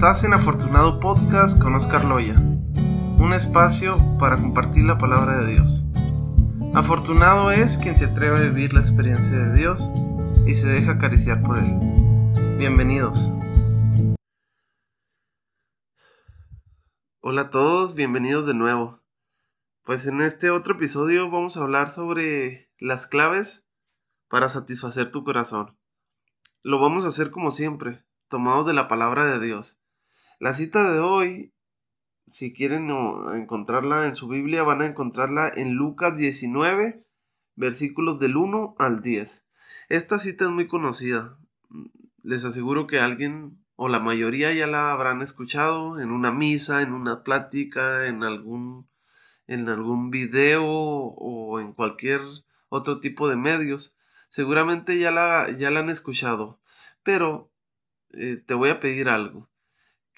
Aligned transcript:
Estás 0.00 0.24
en 0.24 0.32
Afortunado 0.32 0.98
Podcast 0.98 1.60
con 1.60 1.74
Oscar 1.74 2.06
Loya, 2.06 2.34
un 3.18 3.34
espacio 3.34 3.98
para 4.18 4.38
compartir 4.38 4.84
la 4.84 4.96
palabra 4.96 5.42
de 5.42 5.52
Dios. 5.52 5.84
Afortunado 6.74 7.50
es 7.50 7.76
quien 7.76 7.94
se 7.94 8.06
atreve 8.06 8.38
a 8.38 8.48
vivir 8.48 8.72
la 8.72 8.80
experiencia 8.80 9.36
de 9.36 9.58
Dios 9.58 9.86
y 10.46 10.54
se 10.54 10.68
deja 10.68 10.92
acariciar 10.92 11.42
por 11.42 11.58
él. 11.58 11.76
Bienvenidos. 12.56 13.28
Hola 17.20 17.42
a 17.42 17.50
todos, 17.50 17.94
bienvenidos 17.94 18.46
de 18.46 18.54
nuevo. 18.54 19.02
Pues 19.84 20.06
en 20.06 20.22
este 20.22 20.48
otro 20.48 20.76
episodio 20.76 21.30
vamos 21.30 21.58
a 21.58 21.62
hablar 21.62 21.90
sobre 21.90 22.70
las 22.78 23.06
claves 23.06 23.68
para 24.30 24.48
satisfacer 24.48 25.10
tu 25.10 25.24
corazón. 25.24 25.76
Lo 26.62 26.80
vamos 26.80 27.04
a 27.04 27.08
hacer 27.08 27.30
como 27.30 27.50
siempre, 27.50 28.02
tomados 28.28 28.64
de 28.64 28.72
la 28.72 28.88
palabra 28.88 29.26
de 29.26 29.44
Dios. 29.44 29.79
La 30.40 30.54
cita 30.54 30.90
de 30.90 31.00
hoy, 31.00 31.52
si 32.26 32.54
quieren 32.54 32.88
encontrarla 33.34 34.06
en 34.06 34.16
su 34.16 34.26
Biblia, 34.26 34.62
van 34.62 34.80
a 34.80 34.86
encontrarla 34.86 35.52
en 35.54 35.74
Lucas 35.74 36.16
19, 36.16 37.04
versículos 37.56 38.18
del 38.20 38.38
1 38.38 38.74
al 38.78 39.02
10. 39.02 39.44
Esta 39.90 40.18
cita 40.18 40.46
es 40.46 40.50
muy 40.50 40.66
conocida. 40.66 41.36
Les 42.22 42.46
aseguro 42.46 42.86
que 42.86 42.98
alguien 42.98 43.62
o 43.76 43.88
la 43.88 44.00
mayoría 44.00 44.50
ya 44.54 44.66
la 44.66 44.92
habrán 44.92 45.20
escuchado 45.20 46.00
en 46.00 46.10
una 46.10 46.32
misa, 46.32 46.80
en 46.80 46.94
una 46.94 47.22
plática, 47.22 48.06
en 48.06 48.24
algún 48.24 48.88
en 49.46 49.68
algún 49.68 50.10
video 50.10 50.64
o 50.64 51.60
en 51.60 51.74
cualquier 51.74 52.22
otro 52.70 53.00
tipo 53.00 53.28
de 53.28 53.36
medios. 53.36 53.94
Seguramente 54.30 54.98
ya 54.98 55.10
la, 55.10 55.50
ya 55.50 55.70
la 55.70 55.80
han 55.80 55.90
escuchado. 55.90 56.58
Pero 57.02 57.52
eh, 58.14 58.42
te 58.46 58.54
voy 58.54 58.70
a 58.70 58.80
pedir 58.80 59.10
algo 59.10 59.49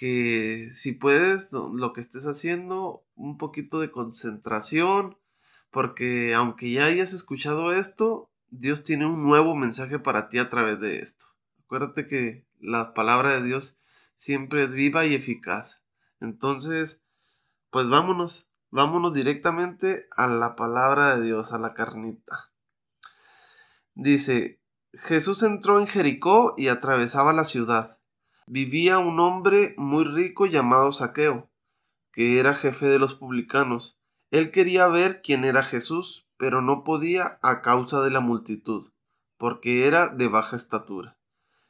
que 0.03 0.71
si 0.73 0.91
puedes, 0.91 1.53
lo 1.53 1.93
que 1.93 2.01
estés 2.01 2.27
haciendo, 2.27 3.07
un 3.15 3.39
poquito 3.39 3.79
de 3.79 3.93
concentración, 3.93 5.17
porque 5.71 6.35
aunque 6.35 6.73
ya 6.73 6.87
hayas 6.87 7.13
escuchado 7.13 7.71
esto, 7.71 8.29
Dios 8.51 8.83
tiene 8.83 9.07
un 9.07 9.23
nuevo 9.23 9.55
mensaje 9.55 10.01
para 10.01 10.29
ti 10.29 10.41
a 10.41 10.51
través 10.51 10.81
de 10.81 10.99
esto. 10.99 11.27
Acuérdate 11.61 12.09
que 12.09 12.45
la 12.59 12.95
palabra 12.95 13.31
de 13.31 13.45
Dios 13.45 13.79
siempre 14.17 14.65
es 14.65 14.73
viva 14.73 15.07
y 15.07 15.15
eficaz. 15.15 15.85
Entonces, 16.19 17.01
pues 17.71 17.89
vámonos, 17.89 18.51
vámonos 18.73 19.15
directamente 19.15 20.09
a 20.17 20.27
la 20.27 20.57
palabra 20.57 21.15
de 21.15 21.27
Dios, 21.27 21.53
a 21.53 21.61
la 21.61 21.75
carnita. 21.75 22.51
Dice, 23.95 24.61
Jesús 24.95 25.45
entró 25.45 25.79
en 25.79 25.87
Jericó 25.87 26.55
y 26.59 26.67
atravesaba 26.67 27.33
la 27.33 27.45
ciudad 27.45 28.02
vivía 28.47 28.99
un 28.99 29.21
hombre 29.21 29.75
muy 29.77 30.05
rico 30.05 30.47
llamado 30.47 30.93
Saqueo, 30.93 31.51
que 32.13 32.39
era 32.39 32.55
jefe 32.55 32.87
de 32.87 32.99
los 32.99 33.15
publicanos. 33.15 33.99
Él 34.31 34.51
quería 34.51 34.89
ver 34.89 35.23
quién 35.23 35.45
era 35.45 35.63
Jesús, 35.63 36.27
pero 36.37 36.63
no 36.63 36.85
podía 36.85 37.39
a 37.43 37.63
causa 37.63 38.03
de 38.03 38.11
la 38.11 38.21
multitud, 38.21 38.93
porque 39.37 39.87
era 39.87 40.09
de 40.09 40.29
baja 40.29 40.57
estatura. 40.57 41.19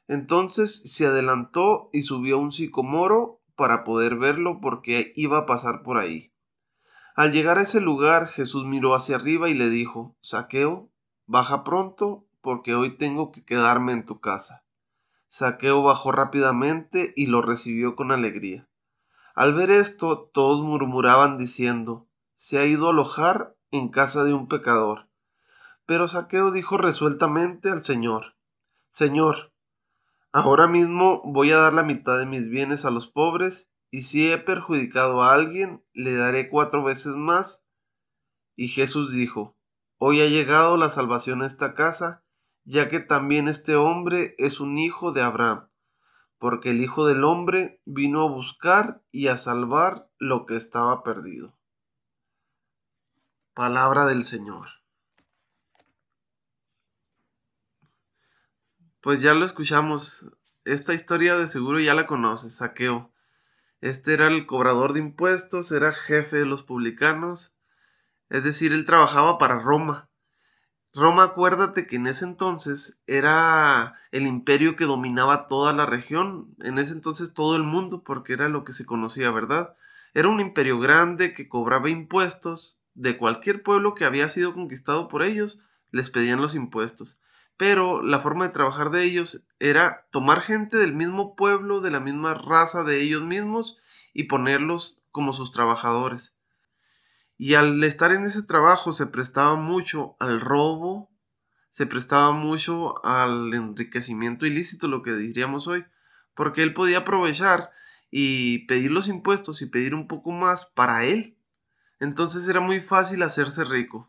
Entonces 0.08 0.82
se 0.92 1.06
adelantó 1.06 1.90
y 1.92 2.02
subió 2.02 2.36
a 2.36 2.40
un 2.40 2.52
sicomoro 2.52 3.40
para 3.56 3.84
poder 3.84 4.16
verlo 4.16 4.60
porque 4.60 5.12
iba 5.16 5.38
a 5.38 5.46
pasar 5.46 5.82
por 5.82 5.98
ahí. 5.98 6.32
Al 7.14 7.32
llegar 7.32 7.58
a 7.58 7.62
ese 7.62 7.80
lugar 7.80 8.28
Jesús 8.28 8.64
miró 8.64 8.94
hacia 8.94 9.16
arriba 9.16 9.48
y 9.48 9.54
le 9.54 9.68
dijo 9.68 10.16
Saqueo, 10.20 10.90
baja 11.26 11.64
pronto, 11.64 12.26
porque 12.40 12.74
hoy 12.74 12.96
tengo 12.96 13.30
que 13.30 13.44
quedarme 13.44 13.92
en 13.92 14.06
tu 14.06 14.20
casa. 14.20 14.64
Saqueo 15.32 15.82
bajó 15.82 16.12
rápidamente 16.12 17.14
y 17.16 17.24
lo 17.24 17.40
recibió 17.40 17.96
con 17.96 18.12
alegría. 18.12 18.68
Al 19.34 19.54
ver 19.54 19.70
esto, 19.70 20.30
todos 20.30 20.62
murmuraban 20.62 21.38
diciendo, 21.38 22.06
se 22.36 22.58
ha 22.58 22.66
ido 22.66 22.86
a 22.86 22.90
alojar 22.90 23.56
en 23.70 23.88
casa 23.88 24.24
de 24.24 24.34
un 24.34 24.46
pecador. 24.46 25.08
Pero 25.86 26.06
Saqueo 26.06 26.50
dijo 26.50 26.76
resueltamente 26.76 27.70
al 27.70 27.82
Señor, 27.82 28.36
Señor, 28.90 29.54
ahora 30.32 30.66
mismo 30.66 31.22
voy 31.24 31.52
a 31.52 31.60
dar 31.60 31.72
la 31.72 31.82
mitad 31.82 32.18
de 32.18 32.26
mis 32.26 32.46
bienes 32.50 32.84
a 32.84 32.90
los 32.90 33.06
pobres, 33.06 33.70
y 33.90 34.02
si 34.02 34.30
he 34.30 34.36
perjudicado 34.36 35.22
a 35.22 35.32
alguien, 35.32 35.82
le 35.94 36.14
daré 36.14 36.50
cuatro 36.50 36.84
veces 36.84 37.14
más. 37.14 37.64
Y 38.54 38.68
Jesús 38.68 39.14
dijo, 39.14 39.56
Hoy 39.96 40.20
ha 40.20 40.26
llegado 40.26 40.76
la 40.76 40.90
salvación 40.90 41.40
a 41.40 41.46
esta 41.46 41.74
casa, 41.74 42.21
ya 42.64 42.88
que 42.88 43.00
también 43.00 43.48
este 43.48 43.76
hombre 43.76 44.34
es 44.38 44.60
un 44.60 44.78
hijo 44.78 45.12
de 45.12 45.22
Abraham, 45.22 45.68
porque 46.38 46.70
el 46.70 46.80
Hijo 46.82 47.06
del 47.06 47.24
Hombre 47.24 47.80
vino 47.84 48.22
a 48.22 48.28
buscar 48.28 49.02
y 49.12 49.28
a 49.28 49.38
salvar 49.38 50.08
lo 50.18 50.46
que 50.46 50.56
estaba 50.56 51.02
perdido. 51.02 51.56
Palabra 53.54 54.06
del 54.06 54.24
Señor. 54.24 54.68
Pues 59.00 59.20
ya 59.20 59.34
lo 59.34 59.44
escuchamos. 59.44 60.30
Esta 60.64 60.94
historia 60.94 61.36
de 61.36 61.48
seguro 61.48 61.80
ya 61.80 61.94
la 61.94 62.06
conoces, 62.06 62.56
saqueo. 62.56 63.12
Este 63.80 64.14
era 64.14 64.28
el 64.28 64.46
cobrador 64.46 64.92
de 64.92 65.00
impuestos, 65.00 65.72
era 65.72 65.92
jefe 65.92 66.36
de 66.36 66.46
los 66.46 66.62
publicanos, 66.62 67.52
es 68.32 68.44
decir, 68.44 68.72
él 68.72 68.86
trabajaba 68.86 69.38
para 69.38 69.58
Roma. 69.58 70.08
Roma, 70.94 71.24
acuérdate 71.24 71.86
que 71.86 71.96
en 71.96 72.06
ese 72.06 72.26
entonces 72.26 73.00
era 73.06 73.94
el 74.10 74.26
imperio 74.26 74.76
que 74.76 74.84
dominaba 74.84 75.48
toda 75.48 75.72
la 75.72 75.86
región, 75.86 76.54
en 76.60 76.76
ese 76.76 76.92
entonces 76.92 77.32
todo 77.32 77.56
el 77.56 77.62
mundo, 77.62 78.02
porque 78.04 78.34
era 78.34 78.50
lo 78.50 78.64
que 78.64 78.74
se 78.74 78.84
conocía, 78.84 79.30
¿verdad? 79.30 79.74
Era 80.12 80.28
un 80.28 80.40
imperio 80.40 80.78
grande 80.78 81.32
que 81.32 81.48
cobraba 81.48 81.88
impuestos 81.88 82.78
de 82.94 83.16
cualquier 83.16 83.62
pueblo 83.62 83.94
que 83.94 84.04
había 84.04 84.28
sido 84.28 84.52
conquistado 84.52 85.08
por 85.08 85.22
ellos, 85.22 85.60
les 85.92 86.10
pedían 86.10 86.42
los 86.42 86.54
impuestos. 86.54 87.18
Pero 87.56 88.02
la 88.02 88.20
forma 88.20 88.46
de 88.46 88.52
trabajar 88.52 88.90
de 88.90 89.04
ellos 89.04 89.46
era 89.60 90.06
tomar 90.10 90.42
gente 90.42 90.76
del 90.76 90.94
mismo 90.94 91.36
pueblo, 91.36 91.80
de 91.80 91.90
la 91.90 92.00
misma 92.00 92.34
raza 92.34 92.84
de 92.84 93.00
ellos 93.00 93.22
mismos, 93.22 93.78
y 94.12 94.24
ponerlos 94.24 95.00
como 95.10 95.32
sus 95.32 95.52
trabajadores. 95.52 96.31
Y 97.44 97.56
al 97.56 97.82
estar 97.82 98.12
en 98.12 98.22
ese 98.22 98.44
trabajo 98.44 98.92
se 98.92 99.08
prestaba 99.08 99.56
mucho 99.56 100.14
al 100.20 100.40
robo, 100.40 101.10
se 101.72 101.86
prestaba 101.86 102.30
mucho 102.30 103.04
al 103.04 103.52
enriquecimiento 103.52 104.46
ilícito, 104.46 104.86
lo 104.86 105.02
que 105.02 105.12
diríamos 105.14 105.66
hoy, 105.66 105.84
porque 106.36 106.62
él 106.62 106.72
podía 106.72 106.98
aprovechar 106.98 107.72
y 108.12 108.64
pedir 108.66 108.92
los 108.92 109.08
impuestos 109.08 109.60
y 109.60 109.66
pedir 109.66 109.92
un 109.92 110.06
poco 110.06 110.30
más 110.30 110.66
para 110.66 111.02
él. 111.02 111.36
Entonces 111.98 112.46
era 112.46 112.60
muy 112.60 112.80
fácil 112.80 113.24
hacerse 113.24 113.64
rico. 113.64 114.08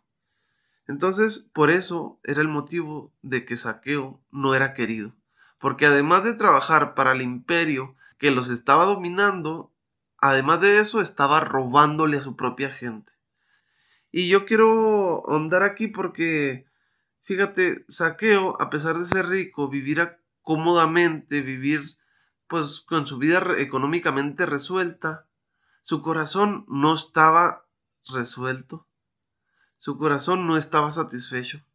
Entonces, 0.88 1.50
por 1.56 1.72
eso 1.72 2.20
era 2.24 2.40
el 2.40 2.50
motivo 2.50 3.16
de 3.24 3.46
que 3.46 3.58
Saqueo 3.58 4.22
no 4.30 4.54
era 4.54 4.76
querido, 4.76 5.16
porque 5.58 5.88
además 5.88 6.24
de 6.24 6.36
trabajar 6.36 6.94
para 6.94 7.14
el 7.14 7.24
imperio 7.24 7.96
que 8.20 8.30
los 8.30 8.52
estaba 8.52 8.86
dominando, 8.86 9.74
además 10.20 10.62
de 10.62 10.78
eso 10.78 11.02
estaba 11.02 11.40
robándole 11.40 12.18
a 12.18 12.22
su 12.22 12.36
propia 12.36 12.70
gente. 12.70 13.13
Y 14.16 14.28
yo 14.30 14.46
quiero 14.46 15.28
ahondar 15.28 15.64
aquí 15.64 15.88
porque, 15.88 16.68
fíjate, 17.24 17.84
Saqueo, 17.88 18.62
a 18.62 18.70
pesar 18.70 19.00
de 19.00 19.06
ser 19.06 19.26
rico, 19.26 19.70
vivir 19.70 20.20
cómodamente, 20.44 21.42
vivir 21.42 21.98
pues 22.48 22.82
con 22.82 23.08
su 23.08 23.18
vida 23.18 23.44
económicamente 23.58 24.46
resuelta, 24.46 25.26
su 25.82 26.04
corazón 26.04 26.64
no 26.68 26.94
estaba 26.94 27.66
resuelto, 28.06 28.88
su 29.78 29.98
corazón 29.98 30.46
no 30.46 30.58
estaba 30.58 30.92
satisfecho. 30.92 31.66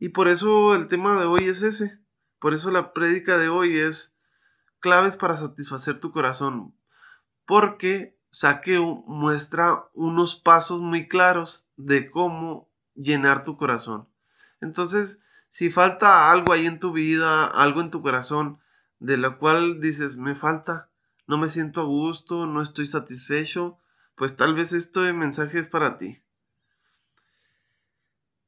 Y 0.00 0.08
por 0.08 0.26
eso 0.26 0.74
el 0.74 0.88
tema 0.88 1.16
de 1.20 1.26
hoy 1.26 1.44
es 1.44 1.62
ese, 1.62 2.00
por 2.40 2.54
eso 2.54 2.72
la 2.72 2.92
prédica 2.92 3.38
de 3.38 3.48
hoy 3.48 3.78
es 3.78 4.16
claves 4.80 5.14
para 5.14 5.36
satisfacer 5.36 6.00
tu 6.00 6.10
corazón, 6.10 6.74
porque 7.46 8.18
Saqueo 8.30 9.02
muestra 9.06 9.84
unos 9.92 10.36
pasos 10.36 10.80
muy 10.80 11.08
claros 11.08 11.66
de 11.76 12.10
cómo 12.10 12.68
llenar 12.94 13.44
tu 13.44 13.56
corazón. 13.56 14.08
Entonces, 14.60 15.20
si 15.48 15.68
falta 15.70 16.30
algo 16.30 16.52
ahí 16.52 16.66
en 16.66 16.78
tu 16.78 16.92
vida, 16.92 17.46
algo 17.46 17.80
en 17.80 17.90
tu 17.90 18.02
corazón, 18.02 18.60
de 19.00 19.16
lo 19.16 19.38
cual 19.38 19.80
dices, 19.80 20.16
me 20.16 20.34
falta, 20.34 20.90
no 21.26 21.38
me 21.38 21.48
siento 21.48 21.80
a 21.80 21.84
gusto, 21.84 22.46
no 22.46 22.62
estoy 22.62 22.86
satisfecho, 22.86 23.78
pues 24.14 24.36
tal 24.36 24.54
vez 24.54 24.72
este 24.72 25.12
mensaje 25.12 25.58
es 25.58 25.66
para 25.66 25.98
ti. 25.98 26.22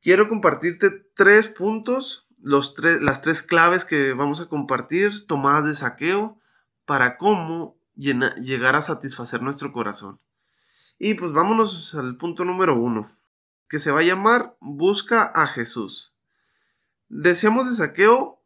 Quiero 0.00 0.28
compartirte 0.28 0.90
tres 1.14 1.48
puntos, 1.48 2.28
los 2.40 2.74
las 3.00 3.22
tres 3.22 3.42
claves 3.42 3.84
que 3.84 4.12
vamos 4.12 4.40
a 4.40 4.46
compartir, 4.46 5.26
tomadas 5.26 5.64
de 5.64 5.74
saqueo, 5.74 6.38
para 6.84 7.16
cómo 7.16 7.76
llegar 7.94 8.76
a 8.76 8.82
satisfacer 8.82 9.42
nuestro 9.42 9.72
corazón. 9.72 10.18
Y 10.98 11.14
pues 11.14 11.32
vámonos 11.32 11.94
al 11.94 12.16
punto 12.16 12.44
número 12.44 12.76
uno, 12.76 13.10
que 13.68 13.78
se 13.78 13.90
va 13.90 14.00
a 14.00 14.04
llamar 14.04 14.56
Busca 14.60 15.24
a 15.24 15.46
Jesús. 15.46 16.12
Decíamos 17.08 17.68
de 17.68 17.76
saqueo 17.76 18.40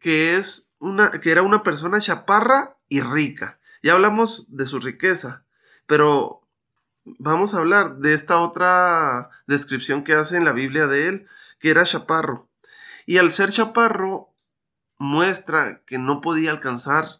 que 0.00 0.36
es 0.36 0.68
una 0.78 1.10
que 1.10 1.30
era 1.30 1.42
una 1.42 1.62
persona 1.62 2.00
chaparra 2.00 2.76
y 2.88 3.00
rica. 3.00 3.58
Ya 3.82 3.94
hablamos 3.94 4.46
de 4.48 4.66
su 4.66 4.80
riqueza, 4.80 5.44
pero 5.86 6.42
vamos 7.04 7.54
a 7.54 7.58
hablar 7.58 7.98
de 7.98 8.12
esta 8.14 8.40
otra 8.40 9.30
descripción 9.46 10.04
que 10.04 10.14
hace 10.14 10.36
en 10.36 10.44
la 10.44 10.52
Biblia 10.52 10.86
de 10.86 11.08
él, 11.08 11.26
que 11.58 11.70
era 11.70 11.84
chaparro. 11.84 12.48
Y 13.06 13.18
al 13.18 13.32
ser 13.32 13.50
chaparro, 13.50 14.32
muestra 14.98 15.82
que 15.86 15.98
no 15.98 16.20
podía 16.20 16.50
alcanzar 16.50 17.17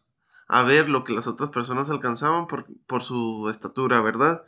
a 0.48 0.62
ver 0.62 0.88
lo 0.88 1.04
que 1.04 1.12
las 1.12 1.26
otras 1.26 1.50
personas 1.50 1.90
alcanzaban 1.90 2.46
por, 2.46 2.66
por 2.86 3.02
su 3.02 3.48
estatura, 3.50 4.00
¿verdad? 4.00 4.44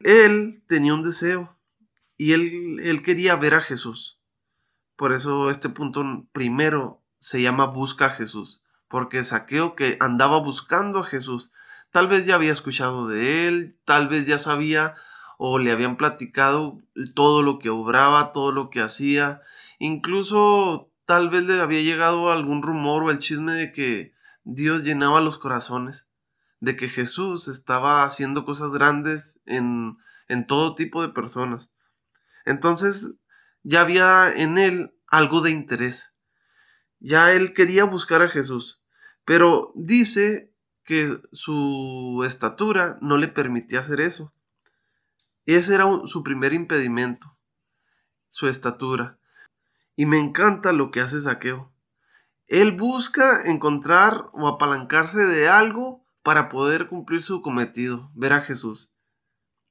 Él 0.00 0.62
tenía 0.68 0.94
un 0.94 1.02
deseo 1.02 1.56
y 2.16 2.32
él, 2.32 2.80
él 2.82 3.02
quería 3.02 3.36
ver 3.36 3.54
a 3.54 3.60
Jesús. 3.60 4.18
Por 4.94 5.12
eso 5.12 5.50
este 5.50 5.68
punto 5.68 6.26
primero 6.32 7.02
se 7.18 7.42
llama 7.42 7.66
busca 7.66 8.06
a 8.06 8.10
Jesús, 8.10 8.62
porque 8.88 9.24
Saqueo 9.24 9.74
que 9.74 9.98
andaba 10.00 10.38
buscando 10.38 11.00
a 11.00 11.04
Jesús, 11.04 11.52
tal 11.90 12.06
vez 12.06 12.24
ya 12.24 12.36
había 12.36 12.52
escuchado 12.52 13.08
de 13.08 13.48
él, 13.48 13.76
tal 13.84 14.08
vez 14.08 14.26
ya 14.26 14.38
sabía 14.38 14.94
o 15.38 15.58
le 15.58 15.72
habían 15.72 15.96
platicado 15.96 16.80
todo 17.14 17.42
lo 17.42 17.58
que 17.58 17.68
obraba, 17.68 18.32
todo 18.32 18.52
lo 18.52 18.70
que 18.70 18.80
hacía, 18.80 19.42
incluso 19.78 20.88
tal 21.04 21.28
vez 21.30 21.42
le 21.42 21.60
había 21.60 21.82
llegado 21.82 22.30
algún 22.30 22.62
rumor 22.62 23.02
o 23.02 23.10
el 23.10 23.18
chisme 23.18 23.52
de 23.52 23.72
que 23.72 24.15
Dios 24.48 24.84
llenaba 24.84 25.20
los 25.20 25.38
corazones, 25.38 26.06
de 26.60 26.76
que 26.76 26.88
Jesús 26.88 27.48
estaba 27.48 28.04
haciendo 28.04 28.44
cosas 28.44 28.70
grandes 28.70 29.40
en, 29.44 29.98
en 30.28 30.46
todo 30.46 30.76
tipo 30.76 31.02
de 31.02 31.08
personas. 31.08 31.68
Entonces 32.44 33.16
ya 33.64 33.80
había 33.80 34.32
en 34.32 34.56
él 34.56 34.94
algo 35.08 35.40
de 35.40 35.50
interés. 35.50 36.14
Ya 37.00 37.32
él 37.32 37.54
quería 37.54 37.84
buscar 37.84 38.22
a 38.22 38.28
Jesús, 38.28 38.80
pero 39.24 39.72
dice 39.74 40.52
que 40.84 41.20
su 41.32 42.22
estatura 42.24 42.98
no 43.02 43.18
le 43.18 43.26
permitía 43.26 43.80
hacer 43.80 44.00
eso. 44.00 44.32
Ese 45.44 45.74
era 45.74 45.86
su 46.06 46.22
primer 46.22 46.52
impedimento, 46.52 47.36
su 48.28 48.46
estatura. 48.46 49.18
Y 49.96 50.06
me 50.06 50.18
encanta 50.18 50.72
lo 50.72 50.92
que 50.92 51.00
hace 51.00 51.20
Saqueo. 51.20 51.72
Él 52.48 52.72
busca 52.72 53.42
encontrar 53.50 54.30
o 54.32 54.46
apalancarse 54.46 55.24
de 55.26 55.48
algo 55.48 56.04
para 56.22 56.48
poder 56.48 56.88
cumplir 56.88 57.22
su 57.22 57.42
cometido, 57.42 58.10
ver 58.14 58.32
a 58.32 58.42
Jesús. 58.42 58.92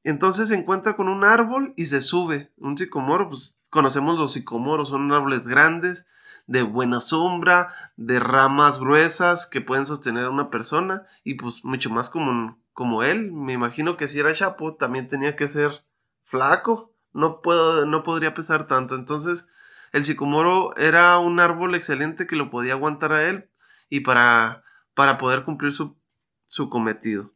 Entonces 0.04 0.50
se 0.50 0.56
encuentra 0.56 0.96
con 0.96 1.08
un 1.08 1.24
árbol 1.24 1.74
y 1.76 1.86
se 1.86 2.02
sube. 2.02 2.52
Un 2.58 2.78
sicomoro, 2.78 3.30
pues 3.30 3.58
conocemos 3.70 4.20
los 4.20 4.34
sicomoros, 4.34 4.90
son 4.90 5.12
árboles 5.12 5.46
grandes, 5.46 6.06
de 6.48 6.62
buena 6.62 7.02
sombra, 7.02 7.74
de 7.98 8.20
ramas 8.20 8.80
gruesas 8.80 9.48
que 9.48 9.62
pueden 9.62 9.86
sostener 9.86 10.26
a 10.26 10.30
una 10.30 10.50
persona 10.50 11.08
y 11.24 11.36
pues 11.36 11.64
mucho 11.64 11.90
más 11.90 12.10
como, 12.10 12.58
como 12.74 13.04
él. 13.04 13.32
Me 13.32 13.54
imagino 13.54 13.98
que 13.98 14.08
si 14.08 14.20
era 14.20 14.34
chapo 14.34 14.76
también 14.76 15.08
tenía 15.08 15.36
que 15.36 15.48
ser 15.48 15.84
flaco, 16.24 16.94
no, 17.14 17.42
puedo, 17.42 17.86
no 17.86 18.04
podría 18.04 18.34
pesar 18.34 18.68
tanto. 18.68 18.96
Entonces 18.96 19.48
el 19.92 20.06
sicomoro 20.06 20.76
era 20.78 21.18
un 21.20 21.40
árbol 21.40 21.76
excelente 21.76 22.28
que 22.28 22.36
lo 22.36 22.50
podía 22.50 22.74
aguantar 22.74 23.14
a 23.14 23.28
él 23.30 23.50
y 23.90 24.02
para, 24.02 24.64
para 24.94 25.18
poder 25.18 25.44
cumplir 25.44 25.72
su, 25.72 25.98
su 26.46 26.70
cometido. 26.70 27.34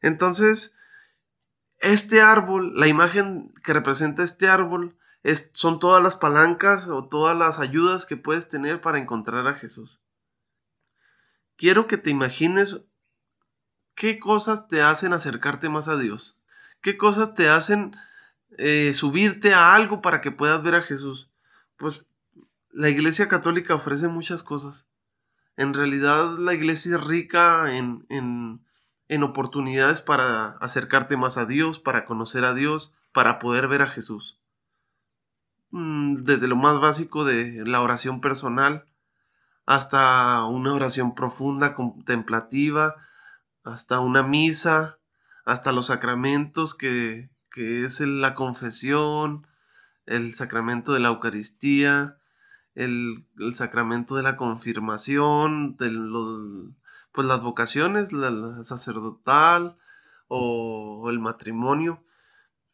Entonces, 0.00 0.74
este 1.78 2.20
árbol, 2.20 2.72
la 2.78 2.86
imagen 2.86 3.52
que 3.64 3.72
representa 3.72 4.22
este 4.22 4.48
árbol, 4.48 4.96
es, 5.22 5.50
son 5.52 5.78
todas 5.80 6.02
las 6.02 6.16
palancas 6.16 6.86
o 6.88 7.06
todas 7.06 7.36
las 7.36 7.58
ayudas 7.58 8.06
que 8.06 8.16
puedes 8.16 8.48
tener 8.48 8.80
para 8.80 8.98
encontrar 8.98 9.46
a 9.46 9.54
Jesús. 9.54 10.00
Quiero 11.56 11.86
que 11.86 11.98
te 11.98 12.10
imagines 12.10 12.80
qué 13.94 14.18
cosas 14.18 14.68
te 14.68 14.80
hacen 14.80 15.12
acercarte 15.12 15.68
más 15.68 15.88
a 15.88 15.98
Dios, 15.98 16.38
qué 16.80 16.96
cosas 16.96 17.34
te 17.34 17.48
hacen 17.48 17.96
eh, 18.56 18.94
subirte 18.94 19.54
a 19.54 19.74
algo 19.74 20.00
para 20.00 20.20
que 20.20 20.30
puedas 20.30 20.62
ver 20.62 20.76
a 20.76 20.82
Jesús 20.82 21.27
pues 21.78 22.04
la 22.70 22.90
Iglesia 22.90 23.28
Católica 23.28 23.74
ofrece 23.74 24.08
muchas 24.08 24.42
cosas. 24.42 24.86
En 25.56 25.74
realidad 25.74 26.38
la 26.38 26.54
Iglesia 26.54 26.96
es 26.96 27.04
rica 27.04 27.74
en, 27.74 28.04
en, 28.10 28.64
en 29.08 29.22
oportunidades 29.22 30.00
para 30.00 30.50
acercarte 30.58 31.16
más 31.16 31.38
a 31.38 31.46
Dios, 31.46 31.78
para 31.78 32.04
conocer 32.04 32.44
a 32.44 32.54
Dios, 32.54 32.92
para 33.12 33.38
poder 33.38 33.68
ver 33.68 33.82
a 33.82 33.88
Jesús. 33.88 34.38
Mm, 35.70 36.16
desde 36.24 36.48
lo 36.48 36.56
más 36.56 36.80
básico 36.80 37.24
de 37.24 37.64
la 37.64 37.80
oración 37.80 38.20
personal 38.20 38.84
hasta 39.66 40.46
una 40.46 40.72
oración 40.72 41.14
profunda, 41.14 41.74
contemplativa, 41.74 42.96
hasta 43.64 44.00
una 44.00 44.22
misa, 44.22 44.98
hasta 45.44 45.72
los 45.72 45.88
sacramentos 45.88 46.74
que, 46.74 47.28
que 47.52 47.84
es 47.84 48.00
la 48.00 48.34
confesión, 48.34 49.46
el 50.08 50.34
sacramento 50.34 50.92
de 50.92 51.00
la 51.00 51.08
Eucaristía, 51.08 52.18
el, 52.74 53.24
sacramento 53.54 54.16
de 54.16 54.22
la 54.22 54.36
confirmación, 54.36 55.76
de 55.76 55.90
pues 57.12 57.26
las 57.26 57.42
vocaciones, 57.42 58.12
la, 58.12 58.62
sacerdotal 58.64 59.76
o, 60.28 61.08
el 61.10 61.18
matrimonio, 61.18 62.02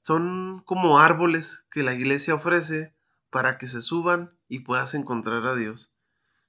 son 0.03 0.63
como 0.65 0.99
árboles 0.99 1.65
que 1.71 1.83
la 1.83 1.95
iglesia 1.95 2.35
ofrece 2.35 2.95
para 3.31 3.59
que 3.59 3.67
se 3.67 3.83
suban 3.83 4.33
y 4.49 4.61
puedas 4.61 4.95
encontrar 4.95 5.47
a 5.47 5.57
Dios. 5.57 5.91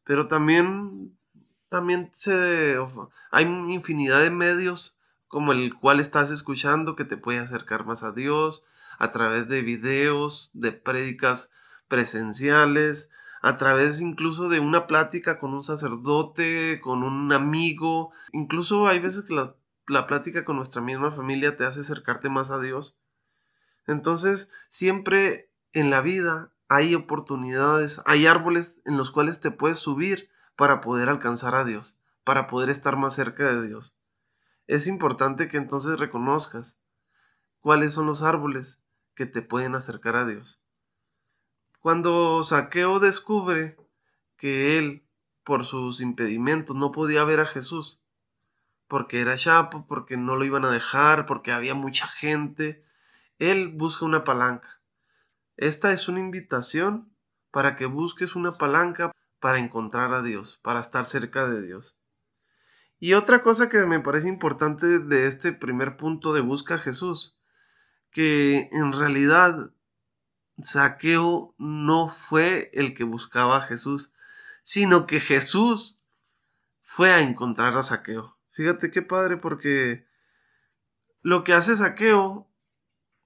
Pero 0.04 0.28
también, 0.28 1.18
también 1.70 2.12
se, 2.14 2.78
hay 3.32 3.46
infinidad 3.46 4.22
de 4.22 4.30
medios 4.30 4.98
como 5.28 5.52
el 5.52 5.74
cual 5.74 6.00
estás 6.00 6.30
escuchando 6.30 6.96
que 6.96 7.06
te 7.06 7.18
puede 7.18 7.40
acercar 7.40 7.86
más 7.86 8.04
a 8.04 8.12
Dios, 8.12 8.64
a 9.00 9.12
través 9.12 9.48
de 9.48 9.62
videos, 9.62 10.52
de 10.54 10.72
prédicas 10.72 11.52
presenciales, 11.88 13.10
a 13.42 13.58
través 13.58 14.02
incluso 14.02 14.50
de 14.50 14.60
una 14.60 14.88
plática 14.88 15.40
con 15.40 15.54
un 15.54 15.64
sacerdote, 15.64 16.80
con 16.82 17.04
un 17.04 17.32
amigo. 17.32 18.12
Incluso 18.32 18.88
hay 18.88 19.00
veces 19.00 19.24
que 19.24 19.36
la, 19.36 19.56
la 19.88 20.08
plática 20.08 20.46
con 20.46 20.56
nuestra 20.56 20.82
misma 20.82 21.12
familia 21.12 21.56
te 21.56 21.66
hace 21.66 21.82
acercarte 21.82 22.30
más 22.30 22.50
a 22.52 22.60
Dios. 22.60 22.98
Entonces, 23.88 24.50
siempre 24.70 25.52
en 25.74 25.90
la 25.90 26.02
vida 26.02 26.52
hay 26.68 26.96
oportunidades, 26.96 28.02
hay 28.06 28.26
árboles 28.26 28.82
en 28.86 28.98
los 28.98 29.12
cuales 29.12 29.40
te 29.40 29.52
puedes 29.52 29.80
subir 29.80 30.30
para 30.56 30.82
poder 30.82 31.10
alcanzar 31.10 31.56
a 31.56 31.66
Dios, 31.66 31.96
para 32.24 32.48
poder 32.48 32.70
estar 32.70 32.96
más 32.98 33.14
cerca 33.14 33.44
de 33.54 33.68
Dios. 33.68 33.94
Es 34.68 34.88
importante 34.88 35.48
que 35.48 35.58
entonces 35.58 36.00
reconozcas 36.00 36.80
cuáles 37.60 37.94
son 37.94 38.08
los 38.08 38.24
árboles 38.24 38.80
que 39.16 39.26
te 39.26 39.42
pueden 39.42 39.76
acercar 39.76 40.16
a 40.16 40.26
Dios. 40.26 40.60
Cuando 41.80 42.44
Saqueo 42.44 43.00
descubre 43.00 43.78
que 44.38 44.78
él, 44.78 45.06
por 45.44 45.66
sus 45.66 46.02
impedimentos, 46.02 46.76
no 46.76 46.92
podía 46.92 47.24
ver 47.24 47.40
a 47.40 47.46
Jesús, 47.46 48.02
porque 48.88 49.22
era 49.22 49.38
chapo, 49.38 49.86
porque 49.88 50.18
no 50.18 50.36
lo 50.36 50.46
iban 50.46 50.66
a 50.66 50.72
dejar, 50.72 51.26
porque 51.26 51.52
había 51.52 51.74
mucha 51.74 52.08
gente, 52.08 52.84
él 53.40 53.70
busca 53.70 54.06
una 54.06 54.24
palanca. 54.24 54.82
Esta 55.58 55.92
es 55.92 56.08
una 56.08 56.20
invitación 56.20 57.16
para 57.52 57.76
que 57.76 57.86
busques 57.86 58.36
una 58.36 58.58
palanca 58.58 59.12
para 59.40 59.60
encontrar 59.60 60.14
a 60.14 60.22
Dios, 60.22 60.60
para 60.64 60.82
estar 60.82 61.06
cerca 61.06 61.48
de 61.48 61.62
Dios. 61.66 61.96
Y 63.00 63.14
otra 63.14 63.44
cosa 63.44 63.70
que 63.70 63.86
me 63.86 64.00
parece 64.00 64.28
importante 64.28 65.00
de 65.00 65.28
este 65.28 65.52
primer 65.52 65.98
punto 65.98 66.34
de 66.34 66.42
busca 66.42 66.76
a 66.76 66.80
Jesús 66.80 67.35
que 68.16 68.70
en 68.72 68.94
realidad 68.94 69.72
Saqueo 70.64 71.54
no 71.58 72.08
fue 72.08 72.72
el 72.74 72.96
que 72.96 73.04
buscaba 73.04 73.58
a 73.58 73.62
Jesús, 73.68 74.14
sino 74.64 75.06
que 75.06 75.20
Jesús 75.20 76.00
fue 76.82 77.12
a 77.12 77.20
encontrar 77.20 77.76
a 77.76 77.84
Saqueo. 77.84 78.38
Fíjate 78.52 78.90
qué 78.90 79.02
padre 79.02 79.36
porque 79.36 80.08
lo 81.24 81.44
que 81.44 81.52
hace 81.52 81.76
Saqueo 81.76 82.48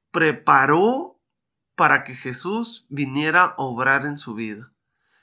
preparó 0.10 1.22
para 1.76 2.04
que 2.04 2.16
Jesús 2.16 2.88
viniera 2.90 3.44
a 3.44 3.54
obrar 3.58 4.08
en 4.08 4.18
su 4.18 4.34
vida. 4.34 4.72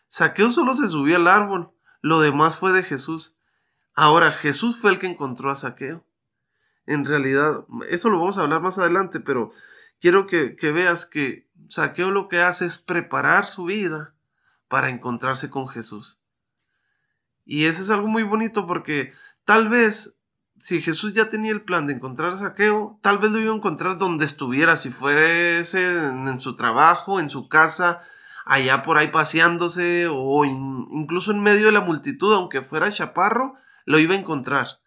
Saqueo 0.07 0.51
solo 0.51 0.75
se 0.75 0.87
subió 0.87 1.17
al 1.17 1.27
árbol, 1.27 1.73
lo 2.03 2.21
demás 2.21 2.57
fue 2.57 2.71
de 2.71 2.85
Jesús. 2.85 3.37
Ahora 3.95 4.31
Jesús 4.31 4.79
fue 4.81 4.93
el 4.93 5.01
que 5.01 5.09
encontró 5.09 5.51
a 5.51 5.57
Saqueo 5.57 6.06
en 6.87 7.05
realidad, 7.05 7.66
eso 7.90 8.11
lo 8.11 8.19
vamos 8.19 8.38
a 8.38 8.43
hablar 8.43 8.61
más 8.62 8.78
adelante, 8.78 9.21
pero 9.21 9.52
quiero 10.00 10.26
que, 10.26 10.57
veas 10.73 11.07
que 11.07 11.49
Saqueo 11.69 12.11
lo 12.11 12.28
que 12.28 12.40
hace 12.40 12.66
es 12.66 12.78
preparar 12.78 13.47
su 13.47 13.64
vida 13.64 14.14
para 14.69 14.88
encontrarse 14.90 15.50
con 15.50 15.69
Jesús. 15.69 16.19
Y 17.45 17.66
eso 17.66 17.83
es 17.83 17.90
algo 17.90 18.09
muy 18.09 18.23
bonito 18.23 18.66
porque 18.66 19.12
tal 19.45 19.69
vez 19.69 20.19
si 20.59 20.81
Jesús 20.81 21.12
ya 21.12 21.28
tenía 21.28 21.52
el 21.52 21.62
plan 21.62 21.87
de 21.87 21.95
encontrar 21.95 22.33
a 22.33 22.37
Saqueo, 22.37 22.99
tal 23.02 23.19
vez 23.19 23.31
lo 23.31 23.40
iba 23.40 23.52
a 23.52 23.57
encontrar 23.57 23.99
donde 23.99 24.25
estuviera, 24.25 24.76
si 24.76 24.90
fuese 24.90 25.87
en, 25.87 26.28
en 26.28 26.40
su 26.40 26.57
trabajo, 26.57 27.21
en 27.21 27.31
su 27.31 27.49
casa, 27.49 28.00
allá 28.45 28.83
por 28.85 28.97
ahí 28.97 29.09
paseándose 29.09 30.07
o 30.09 30.45
incluso 30.45 31.33
en 31.33 31.43
medio 31.43 31.66
de 31.66 31.73
la 31.73 31.81
multitud, 31.81 32.33
aunque 32.33 32.62
fuera 32.62 32.90
chaparro, 32.90 33.55
lo 33.85 33.99
iba 33.99 34.14
a 34.14 34.19
encontrar. 34.19 34.81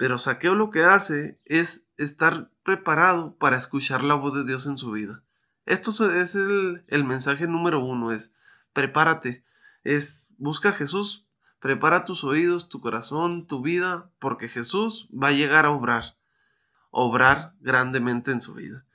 Pero 0.00 0.16
Saqueo 0.16 0.54
lo 0.54 0.70
que 0.70 0.82
hace 0.82 1.38
es 1.44 1.84
estar 1.98 2.48
preparado 2.62 3.36
para 3.36 3.58
escuchar 3.58 4.02
la 4.02 4.14
voz 4.14 4.32
de 4.32 4.46
Dios 4.46 4.66
en 4.66 4.78
su 4.78 4.92
vida. 4.92 5.22
Esto 5.66 5.90
es 6.14 6.34
el, 6.36 7.04
mensaje 7.04 7.46
número 7.46 7.84
uno, 7.84 8.10
es 8.10 8.32
prepárate, 8.72 9.44
es 9.84 10.30
busca 10.38 10.70
a 10.70 10.72
Jesús, 10.72 11.26
prepara 11.58 12.06
tus 12.06 12.24
oídos, 12.24 12.70
tu 12.70 12.80
corazón, 12.80 13.46
tu 13.46 13.60
vida, 13.60 14.10
porque 14.18 14.48
Jesús 14.48 15.06
va 15.12 15.28
a 15.28 15.32
llegar 15.32 15.66
a 15.66 15.70
obrar, 15.70 16.16
obrar 16.90 17.52
grandemente 17.60 18.32
en 18.32 18.40
su 18.40 18.54
vida. 18.54 18.86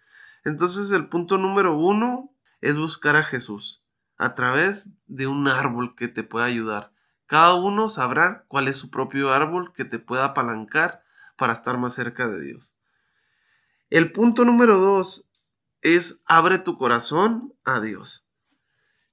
Entonces 0.44 0.90
el 0.90 1.08
punto 1.08 1.38
número 1.38 1.78
uno 1.78 2.32
es 2.62 2.80
buscar 2.80 3.16
a 3.16 3.24
Jesús 3.24 3.84
a 4.18 4.34
través 4.34 4.90
de 5.06 5.28
un 5.28 5.48
árbol 5.50 5.96
que 5.96 6.08
te 6.08 6.24
pueda 6.24 6.46
ayudar. 6.46 6.95
Cada 7.28 7.56
uno 7.56 7.90
sabrá 7.90 8.46
cuál 8.48 8.68
es 8.68 8.78
su 8.78 8.90
propio 8.90 9.34
árbol 9.34 9.74
que 9.74 9.86
te 9.86 10.00
pueda 10.00 10.26
apalancar 10.26 11.04
para 11.38 11.54
estar 11.54 11.78
más 11.78 11.94
cerca 11.94 12.28
de 12.28 12.42
Dios. 12.42 12.74
El 13.90 14.12
punto 14.12 14.46
número 14.46 14.78
dos 14.78 15.28
es 15.82 16.22
abre 16.26 16.60
tu 16.60 16.78
corazón 16.78 17.54
a 17.64 17.80
Dios. 17.80 18.26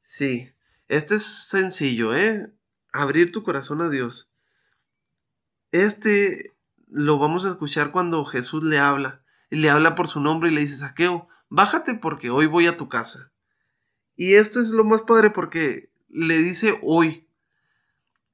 Sí, 0.02 0.52
este 0.88 1.14
es 1.16 1.24
sencillo, 1.24 2.14
¿eh? 2.14 2.52
Abrir 2.92 3.32
tu 3.32 3.42
corazón 3.42 3.80
a 3.80 3.88
Dios. 3.88 4.30
Este 5.70 6.50
lo 6.88 7.18
vamos 7.18 7.46
a 7.46 7.48
escuchar 7.48 7.90
cuando 7.90 8.24
Jesús 8.24 8.62
le 8.62 8.78
habla. 8.78 9.22
Y 9.50 9.56
le 9.56 9.70
habla 9.70 9.94
por 9.94 10.08
su 10.08 10.20
nombre 10.20 10.50
y 10.50 10.54
le 10.54 10.62
dice, 10.62 10.76
Saqueo, 10.76 11.28
bájate 11.48 11.94
porque 11.94 12.30
hoy 12.30 12.46
voy 12.46 12.66
a 12.66 12.76
tu 12.76 12.88
casa. 12.88 13.32
Y 14.16 14.34
esto 14.34 14.60
es 14.60 14.70
lo 14.70 14.84
más 14.84 15.02
padre 15.02 15.30
porque 15.30 15.90
le 16.08 16.38
dice 16.38 16.78
hoy. 16.82 17.28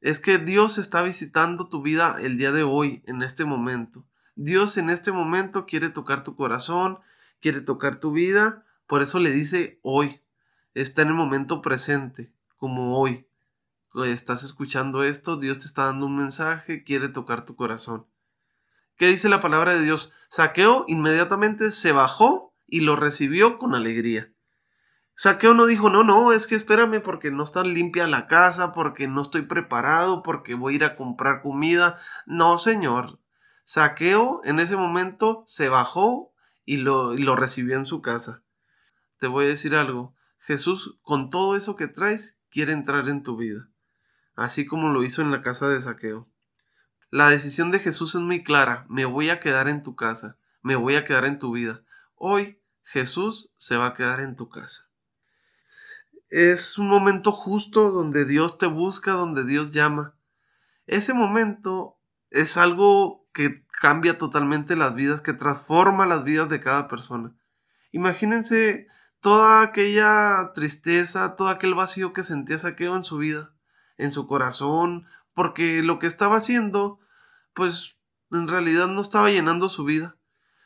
Es 0.01 0.21
que 0.21 0.39
Dios 0.39 0.79
está 0.79 1.03
visitando 1.03 1.69
tu 1.69 1.83
vida 1.83 2.17
el 2.21 2.39
día 2.39 2.53
de 2.53 2.63
hoy, 2.63 3.03
en 3.07 3.23
este 3.23 3.45
momento. 3.45 4.05
Dios 4.37 4.77
en 4.77 4.91
este 4.91 5.11
momento 5.11 5.67
quiere 5.67 5.91
tocar 5.91 6.23
tu 6.23 6.37
corazón, 6.37 7.01
quiere 7.41 7.61
tocar 7.61 7.97
tu 7.97 8.13
vida, 8.13 8.65
por 8.87 9.03
eso 9.03 9.19
le 9.19 9.31
dice 9.31 9.81
hoy. 9.83 10.21
Está 10.75 11.03
en 11.03 11.09
el 11.09 11.15
momento 11.15 11.63
presente, 11.63 12.33
como 12.57 13.01
hoy. 13.01 13.27
Estás 14.07 14.45
escuchando 14.45 15.03
esto, 15.03 15.37
Dios 15.37 15.59
te 15.59 15.65
está 15.65 15.87
dando 15.87 16.07
un 16.07 16.17
mensaje, 16.17 16.85
quiere 16.85 17.09
tocar 17.09 17.45
tu 17.45 17.57
corazón. 17.57 18.07
¿Qué 18.97 19.09
dice 19.09 19.29
la 19.29 19.41
palabra 19.41 19.75
de 19.75 19.83
Dios? 19.83 20.13
Saqueo 20.29 20.85
inmediatamente 20.87 21.73
se 21.73 21.91
bajó 21.91 22.55
y 22.69 22.83
lo 22.83 22.95
recibió 22.95 23.59
con 23.59 23.75
alegría. 23.75 24.33
Saqueo 25.21 25.53
no 25.53 25.67
dijo, 25.67 25.91
no, 25.91 26.05
no, 26.05 26.31
es 26.31 26.47
que 26.47 26.55
espérame 26.55 27.03
porque 27.03 27.33
no 27.33 27.43
está 27.43 27.65
limpia 27.65 28.07
la 28.07 28.29
casa, 28.29 28.73
porque 28.73 29.09
no 29.09 29.23
estoy 29.23 29.43
preparado, 29.43 30.23
porque 30.23 30.55
voy 30.55 30.75
a 30.75 30.77
ir 30.77 30.85
a 30.85 30.95
comprar 30.95 31.43
comida. 31.43 31.99
No, 32.25 32.61
señor. 32.61 33.19
Saqueo 33.65 34.41
en 34.45 34.61
ese 34.61 34.77
momento 34.77 35.43
se 35.45 35.69
bajó 35.69 36.33
y 36.65 36.77
lo, 36.77 37.15
y 37.15 37.23
lo 37.23 37.35
recibió 37.35 37.77
en 37.77 37.85
su 37.85 38.01
casa. 38.01 38.45
Te 39.19 39.27
voy 39.27 39.47
a 39.47 39.49
decir 39.49 39.75
algo. 39.75 40.15
Jesús, 40.39 41.01
con 41.03 41.31
todo 41.31 41.57
eso 41.57 41.75
que 41.75 41.89
traes, 41.89 42.39
quiere 42.49 42.71
entrar 42.73 43.09
en 43.09 43.25
tu 43.25 43.37
vida, 43.37 43.69
así 44.37 44.67
como 44.67 44.91
lo 44.91 45.03
hizo 45.03 45.21
en 45.21 45.33
la 45.33 45.43
casa 45.43 45.69
de 45.69 45.83
Saqueo. 45.83 46.29
La 47.11 47.29
decisión 47.29 47.73
de 47.73 47.81
Jesús 47.81 48.15
es 48.15 48.21
muy 48.21 48.45
clara, 48.45 48.87
me 48.89 49.05
voy 49.05 49.31
a 49.31 49.41
quedar 49.41 49.67
en 49.67 49.83
tu 49.83 49.97
casa, 49.97 50.37
me 50.63 50.77
voy 50.77 50.95
a 50.95 51.05
quedar 51.05 51.25
en 51.25 51.41
tu 51.41 51.51
vida. 51.51 51.83
Hoy 52.15 52.61
Jesús 52.85 53.53
se 53.57 53.77
va 53.77 53.87
a 53.87 53.95
quedar 53.95 54.21
en 54.21 54.37
tu 54.37 54.49
casa 54.49 54.88
es 56.31 56.79
un 56.79 56.89
momento 56.89 57.33
justo 57.33 57.91
donde 57.91 58.25
Dios 58.25 58.59
te 58.59 58.67
busca, 58.67 59.13
donde 59.13 59.45
Dios 59.45 59.73
llama. 59.73 60.15
Ese 60.87 61.15
momento 61.15 61.99
es 62.31 62.57
algo 62.57 63.27
que 63.33 63.65
cambia 63.81 64.19
totalmente 64.19 64.77
las 64.77 64.95
vidas, 64.95 65.21
que 65.21 65.33
transforma 65.33 66.07
las 66.07 66.25
vidas 66.25 66.49
de 66.49 66.61
cada 66.61 66.89
persona. 66.89 67.35
Imagínense 67.93 68.87
toda 69.21 69.63
aquella 69.63 70.53
tristeza, 70.55 71.37
todo 71.37 71.49
aquel 71.49 71.75
vacío 71.75 72.13
que 72.13 72.23
sentía 72.23 72.59
Saqueo 72.59 72.97
en 72.97 73.05
su 73.05 73.19
vida, 73.19 73.53
en 73.97 74.13
su 74.13 74.27
corazón, 74.27 75.07
porque 75.35 75.83
lo 75.83 75.99
que 75.99 76.07
estaba 76.07 76.37
haciendo, 76.37 77.01
pues 77.55 77.97
en 78.31 78.49
realidad 78.49 78.89
no 78.89 79.01
estaba 79.01 79.31
llenando 79.31 79.69
su 79.69 79.85
vida. 79.85 80.17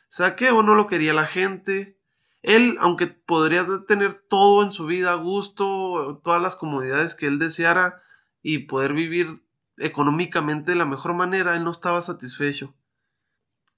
Saqueo 0.09 0.61
no 0.63 0.75
lo 0.75 0.87
quería 0.87 1.13
la 1.13 1.25
gente, 1.25 1.99
él, 2.43 2.77
aunque 2.81 3.07
podría 3.07 3.65
tener 3.87 4.21
todo 4.27 4.63
en 4.63 4.73
su 4.73 4.85
vida, 4.85 5.15
gusto, 5.15 6.21
todas 6.23 6.41
las 6.41 6.57
comodidades 6.57 7.15
que 7.15 7.27
él 7.27 7.39
deseara 7.39 8.03
y 8.41 8.59
poder 8.59 8.93
vivir 8.93 9.41
económicamente 9.77 10.71
de 10.71 10.77
la 10.77 10.85
mejor 10.85 11.13
manera, 11.13 11.55
él 11.55 11.63
no 11.63 11.71
estaba 11.71 12.01
satisfecho. 12.01 12.75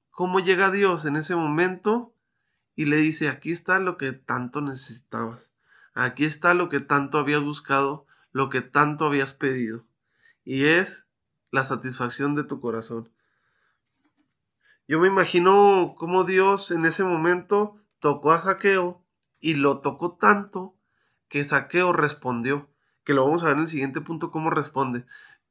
¿Cómo 0.09 0.39
llega 0.39 0.71
Dios 0.71 1.05
en 1.05 1.15
ese 1.15 1.35
momento 1.35 2.11
y 2.75 2.85
le 2.85 2.97
dice, 2.97 3.29
aquí 3.29 3.51
está 3.51 3.79
lo 3.79 3.97
que 3.97 4.13
tanto 4.13 4.61
necesitabas, 4.61 5.51
aquí 5.93 6.25
está 6.25 6.55
lo 6.55 6.67
que 6.67 6.79
tanto 6.79 7.19
habías 7.19 7.43
buscado, 7.43 8.07
lo 8.31 8.49
que 8.49 8.61
tanto 8.61 9.05
habías 9.05 9.33
pedido, 9.33 9.85
y 10.43 10.65
es 10.65 11.05
la 11.51 11.65
satisfacción 11.65 12.33
de 12.33 12.43
tu 12.43 12.59
corazón. 12.59 13.09
Yo 14.87 14.99
me 14.99 15.07
imagino 15.07 15.93
cómo 15.97 16.23
Dios 16.23 16.71
en 16.71 16.85
ese 16.85 17.03
momento 17.03 17.79
tocó 18.05 18.33
a 18.33 18.41
Saqueo 18.41 19.03
y 19.39 19.55
lo 19.55 19.79
tocó 19.79 20.15
tanto 20.15 20.77
que 21.27 21.43
Saqueo 21.43 21.91
respondió, 21.91 22.69
que 23.03 23.15
lo 23.15 23.25
vamos 23.25 23.41
a 23.41 23.47
ver 23.47 23.55
en 23.55 23.61
el 23.61 23.67
siguiente 23.67 23.99
punto 23.99 24.29
cómo 24.29 24.51
responde, 24.51 25.07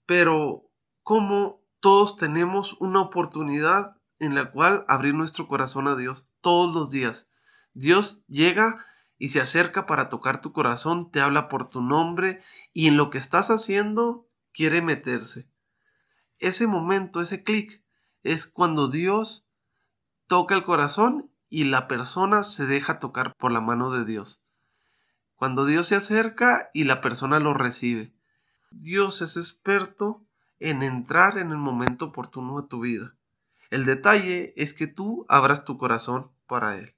pero 0.06 0.70
cómo 1.02 1.64
todos 1.80 2.16
tenemos 2.16 2.76
una 2.78 3.00
oportunidad 3.00 3.96
en 4.20 4.37
la 4.37 4.52
cual 4.52 4.84
abrir 4.87 5.14
nuestro 5.14 5.49
corazón 5.49 5.88
a 5.88 5.96
Dios 5.96 6.28
todos 6.42 6.73
los 6.73 6.90
días. 6.90 7.28
Dios 7.73 8.23
llega 8.28 8.87
y 9.18 9.30
se 9.30 9.40
acerca 9.40 9.87
para 9.87 10.08
tocar 10.08 10.40
tu 10.40 10.52
corazón, 10.52 11.11
te 11.11 11.20
habla 11.20 11.49
por 11.49 11.70
tu 11.70 11.82
nombre 11.82 12.40
y 12.73 12.87
en 12.87 12.96
lo 12.96 13.11
que 13.11 13.18
estás 13.18 13.50
haciendo 13.50 14.28
quiere 14.52 14.80
meterse. 14.80 15.49
Ese 16.38 16.68
momento, 16.68 17.20
ese 17.20 17.42
clic, 17.42 17.82
es 18.23 18.46
cuando 18.46 18.87
Dios 18.87 19.44
toca 20.28 20.54
el 20.54 20.62
corazón 20.62 21.34
y 21.54 21.62
la 21.62 21.87
persona 21.87 22.42
se 22.42 22.66
deja 22.66 22.99
tocar 22.99 23.37
por 23.37 23.52
la 23.52 23.61
mano 23.61 23.92
de 23.92 24.04
Dios. 24.04 24.42
Cuando 25.37 25.66
Dios 25.66 25.87
se 25.87 25.94
acerca 25.94 26.68
y 26.75 26.82
la 26.82 27.00
persona 27.00 27.38
lo 27.38 27.54
recibe. 27.54 28.12
Dios 28.73 29.23
es 29.23 29.37
experto 29.37 30.20
en 30.58 30.82
entrar 30.82 31.38
en 31.38 31.52
el 31.52 31.58
momento 31.58 32.06
oportuno 32.06 32.61
de 32.61 32.66
tu 32.66 32.80
vida. 32.80 33.14
El 33.70 33.87
detalle 33.87 34.52
es 34.56 34.75
que 34.75 34.88
tú 34.88 35.26
abras 35.28 35.64
tu 35.64 35.78
corazón 35.78 36.28
para 36.49 36.76
Él. 36.76 36.92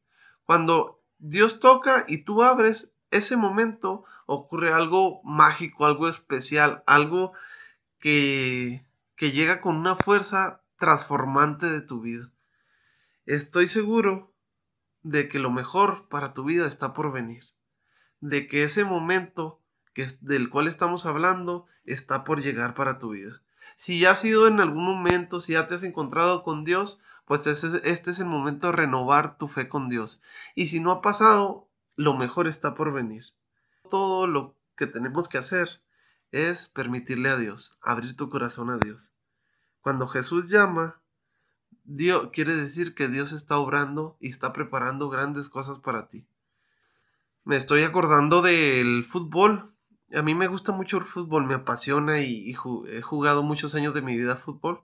Cuando 0.46 1.02
Dios 1.18 1.60
toca 1.60 2.06
y 2.08 2.24
tú 2.24 2.42
abres, 2.42 2.94
ese 3.10 3.36
momento 3.36 4.04
ocurre 4.24 4.72
algo 4.72 5.20
mágico, 5.22 5.84
algo 5.84 6.08
especial, 6.08 6.82
algo 6.86 7.34
que, 7.98 8.86
que 9.16 9.32
llega 9.32 9.60
con 9.60 9.76
una 9.76 9.96
fuerza 9.96 10.62
transformante 10.78 11.68
de 11.68 11.82
tu 11.82 12.00
vida. 12.00 12.30
Estoy 13.26 13.68
seguro 13.68 14.32
de 15.06 15.28
que 15.28 15.38
lo 15.38 15.50
mejor 15.52 16.08
para 16.08 16.34
tu 16.34 16.42
vida 16.42 16.66
está 16.66 16.92
por 16.92 17.12
venir, 17.12 17.44
de 18.20 18.48
que 18.48 18.64
ese 18.64 18.84
momento 18.84 19.60
que 19.94 20.08
del 20.20 20.50
cual 20.50 20.66
estamos 20.66 21.06
hablando 21.06 21.66
está 21.84 22.24
por 22.24 22.42
llegar 22.42 22.74
para 22.74 22.98
tu 22.98 23.10
vida. 23.10 23.40
Si 23.76 24.00
ya 24.00 24.10
has 24.10 24.20
sido 24.20 24.48
en 24.48 24.58
algún 24.58 24.84
momento, 24.84 25.38
si 25.38 25.52
ya 25.52 25.68
te 25.68 25.76
has 25.76 25.84
encontrado 25.84 26.42
con 26.42 26.64
Dios, 26.64 27.00
pues 27.24 27.46
este 27.46 28.10
es 28.10 28.18
el 28.18 28.26
momento 28.26 28.66
de 28.66 28.72
renovar 28.72 29.38
tu 29.38 29.46
fe 29.46 29.68
con 29.68 29.88
Dios. 29.88 30.20
Y 30.56 30.66
si 30.66 30.80
no 30.80 30.90
ha 30.90 31.02
pasado, 31.02 31.68
lo 31.94 32.14
mejor 32.14 32.48
está 32.48 32.74
por 32.74 32.92
venir. 32.92 33.26
Todo 33.88 34.26
lo 34.26 34.56
que 34.76 34.88
tenemos 34.88 35.28
que 35.28 35.38
hacer 35.38 35.82
es 36.32 36.66
permitirle 36.66 37.30
a 37.30 37.36
Dios, 37.36 37.78
abrir 37.80 38.16
tu 38.16 38.28
corazón 38.28 38.70
a 38.70 38.78
Dios. 38.78 39.12
Cuando 39.82 40.08
Jesús 40.08 40.48
llama, 40.48 41.00
Dios 41.88 42.30
quiere 42.32 42.56
decir 42.56 42.96
que 42.96 43.06
Dios 43.06 43.32
está 43.32 43.58
obrando 43.58 44.16
y 44.20 44.28
está 44.28 44.52
preparando 44.52 45.08
grandes 45.08 45.48
cosas 45.48 45.78
para 45.78 46.08
ti. 46.08 46.26
Me 47.44 47.56
estoy 47.56 47.84
acordando 47.84 48.42
del 48.42 49.04
fútbol. 49.04 49.72
A 50.12 50.22
mí 50.22 50.34
me 50.34 50.48
gusta 50.48 50.72
mucho 50.72 50.98
el 50.98 51.04
fútbol, 51.04 51.46
me 51.46 51.54
apasiona 51.54 52.20
y, 52.20 52.50
he 52.88 53.02
jugado 53.02 53.44
muchos 53.44 53.76
años 53.76 53.94
de 53.94 54.02
mi 54.02 54.16
vida 54.16 54.36
fútbol. 54.36 54.82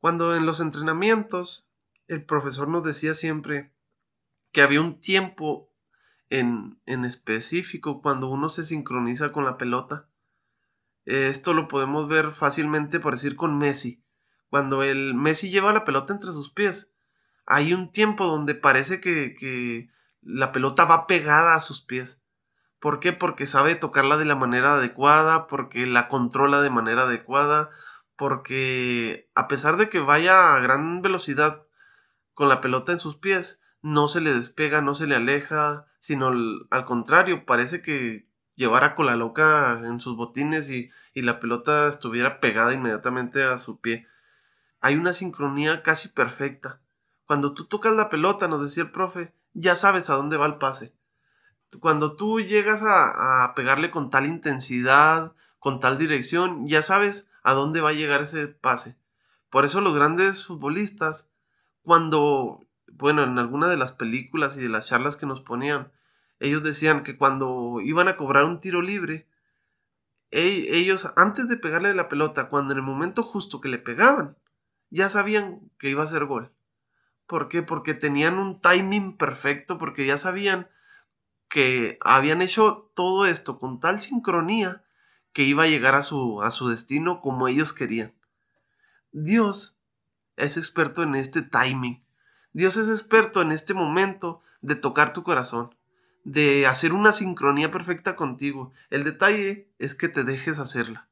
Cuando 0.00 0.34
en 0.34 0.46
los 0.46 0.58
entrenamientos 0.58 1.68
el 2.08 2.24
profesor 2.24 2.66
nos 2.66 2.82
decía 2.82 3.14
siempre 3.14 3.72
que 4.50 4.62
había 4.62 4.80
un 4.80 5.00
tiempo 5.00 5.70
en, 6.28 6.80
en 6.86 7.04
específico 7.04 8.02
cuando 8.02 8.28
uno 8.28 8.48
se 8.48 8.64
sincroniza 8.64 9.30
con 9.30 9.44
la 9.44 9.56
pelota. 9.56 10.08
Esto 11.04 11.54
lo 11.54 11.68
podemos 11.68 12.08
ver 12.08 12.32
fácilmente 12.32 12.98
por 12.98 13.12
decir 13.12 13.36
con 13.36 13.58
Messi 13.58 14.02
cuando 14.50 14.82
el 14.82 15.14
Messi 15.14 15.50
lleva 15.50 15.72
la 15.72 15.84
pelota 15.84 16.12
entre 16.12 16.32
sus 16.32 16.50
pies, 16.50 16.92
hay 17.46 17.72
un 17.72 17.90
tiempo 17.90 18.26
donde 18.26 18.54
parece 18.54 19.00
que, 19.00 19.88
la 20.22 20.52
pelota 20.52 20.84
va 20.84 21.06
pegada 21.06 21.54
a 21.54 21.60
sus 21.60 21.80
pies. 21.80 22.20
¿Por 22.78 23.00
qué? 23.00 23.12
Porque 23.12 23.46
sabe 23.46 23.74
tocarla 23.74 24.18
de 24.18 24.26
la 24.26 24.34
manera 24.34 24.74
adecuada, 24.74 25.46
porque 25.46 25.86
la 25.86 26.08
controla 26.08 26.60
de 26.60 26.70
manera 26.70 27.02
adecuada, 27.02 27.70
porque 28.16 29.30
a 29.34 29.48
pesar 29.48 29.76
de 29.78 29.88
que 29.88 30.00
vaya 30.00 30.54
a 30.54 30.60
gran 30.60 31.00
velocidad 31.00 31.64
con 32.34 32.48
la 32.48 32.60
pelota 32.60 32.92
en 32.92 32.98
sus 32.98 33.16
pies, 33.16 33.62
no 33.82 34.08
se 34.08 34.20
le 34.20 34.34
despega, 34.34 34.82
no 34.82 34.94
se 34.94 35.06
le 35.06 35.16
aleja, 35.16 35.86
sino 35.98 36.28
al 36.70 36.84
contrario, 36.84 37.46
parece 37.46 37.80
que 37.82 38.26
llevara 38.56 38.94
con 38.94 39.06
la 39.06 39.16
loca 39.16 39.80
en 39.84 40.00
sus 40.00 40.16
botines 40.16 40.68
y, 40.68 40.90
y 41.14 41.22
la 41.22 41.40
pelota 41.40 41.88
estuviera 41.88 42.40
pegada 42.40 42.74
inmediatamente 42.74 43.42
a 43.42 43.56
su 43.58 43.80
pie. 43.80 44.06
Hay 44.80 44.96
una 44.96 45.12
sincronía 45.12 45.82
casi 45.82 46.08
perfecta. 46.08 46.80
Cuando 47.26 47.54
tú 47.54 47.66
tocas 47.66 47.94
la 47.94 48.08
pelota, 48.10 48.48
nos 48.48 48.62
decía 48.62 48.82
el 48.82 48.90
profe, 48.90 49.32
ya 49.52 49.76
sabes 49.76 50.08
a 50.10 50.14
dónde 50.14 50.36
va 50.36 50.46
el 50.46 50.56
pase. 50.56 50.94
Cuando 51.78 52.16
tú 52.16 52.40
llegas 52.40 52.82
a, 52.82 53.52
pegarle 53.54 53.90
con 53.90 54.10
tal 54.10 54.26
intensidad, 54.26 55.32
con 55.58 55.80
tal 55.80 55.98
dirección, 55.98 56.66
ya 56.66 56.82
sabes 56.82 57.28
a 57.42 57.52
dónde 57.52 57.80
va 57.80 57.90
a 57.90 57.94
llegar 57.94 58.22
ese 58.22 58.48
pase. 58.48 58.96
Por 59.50 59.64
eso 59.64 59.80
los 59.80 59.94
grandes 59.94 60.46
futbolistas, 60.46 61.28
cuando, 61.82 62.64
bueno, 62.90 63.22
en 63.22 63.38
alguna 63.38 63.68
de 63.68 63.76
las 63.76 63.92
películas 63.92 64.56
y 64.56 64.60
de 64.60 64.68
las 64.68 64.86
charlas 64.86 65.16
que 65.16 65.26
nos 65.26 65.40
ponían, 65.40 65.92
ellos 66.40 66.62
decían 66.62 67.04
que 67.04 67.16
cuando 67.16 67.80
iban 67.82 68.08
a 68.08 68.16
cobrar 68.16 68.46
un 68.46 68.60
tiro 68.60 68.80
libre, 68.80 69.28
ellos 70.30 71.12
antes 71.16 71.48
de 71.48 71.56
pegarle 71.56 71.94
la 71.94 72.08
pelota, 72.08 72.48
cuando 72.48 72.72
en 72.72 72.78
el 72.78 72.84
momento 72.84 73.22
justo 73.22 73.60
que 73.60 73.68
le 73.68 73.78
pegaban, 73.78 74.36
ya 74.90 75.08
sabían 75.08 75.70
que 75.78 75.88
iba 75.88 76.02
a 76.02 76.08
ser 76.08 76.26
gol. 76.26 76.52
¿Por 77.26 77.48
qué? 77.48 77.62
Porque 77.62 77.94
tenían 77.94 78.38
un 78.38 78.60
timing 78.60 79.16
perfecto, 79.16 79.78
porque 79.78 80.04
ya 80.04 80.18
sabían 80.18 80.68
que 81.48 81.98
habían 82.00 82.42
hecho 82.42 82.90
todo 82.94 83.26
esto 83.26 83.58
con 83.58 83.80
tal 83.80 84.00
sincronía 84.00 84.84
que 85.32 85.42
iba 85.44 85.64
a 85.64 85.68
llegar 85.68 85.94
a 85.94 86.02
su, 86.02 86.42
a 86.42 86.50
su 86.50 86.68
destino 86.68 87.20
como 87.20 87.48
ellos 87.48 87.72
querían. 87.72 88.14
Dios 89.12 89.78
es 90.36 90.56
experto 90.56 91.02
en 91.02 91.14
este 91.14 91.42
timing. 91.42 92.02
Dios 92.52 92.76
es 92.76 92.88
experto 92.88 93.42
en 93.42 93.52
este 93.52 93.74
momento 93.74 94.42
de 94.60 94.74
tocar 94.74 95.12
tu 95.12 95.22
corazón, 95.22 95.74
de 96.24 96.66
hacer 96.66 96.92
una 96.92 97.12
sincronía 97.12 97.70
perfecta 97.70 98.16
contigo. 98.16 98.72
El 98.90 99.04
detalle 99.04 99.68
es 99.78 99.94
que 99.94 100.08
te 100.08 100.24
dejes 100.24 100.58
hacerla. 100.58 101.08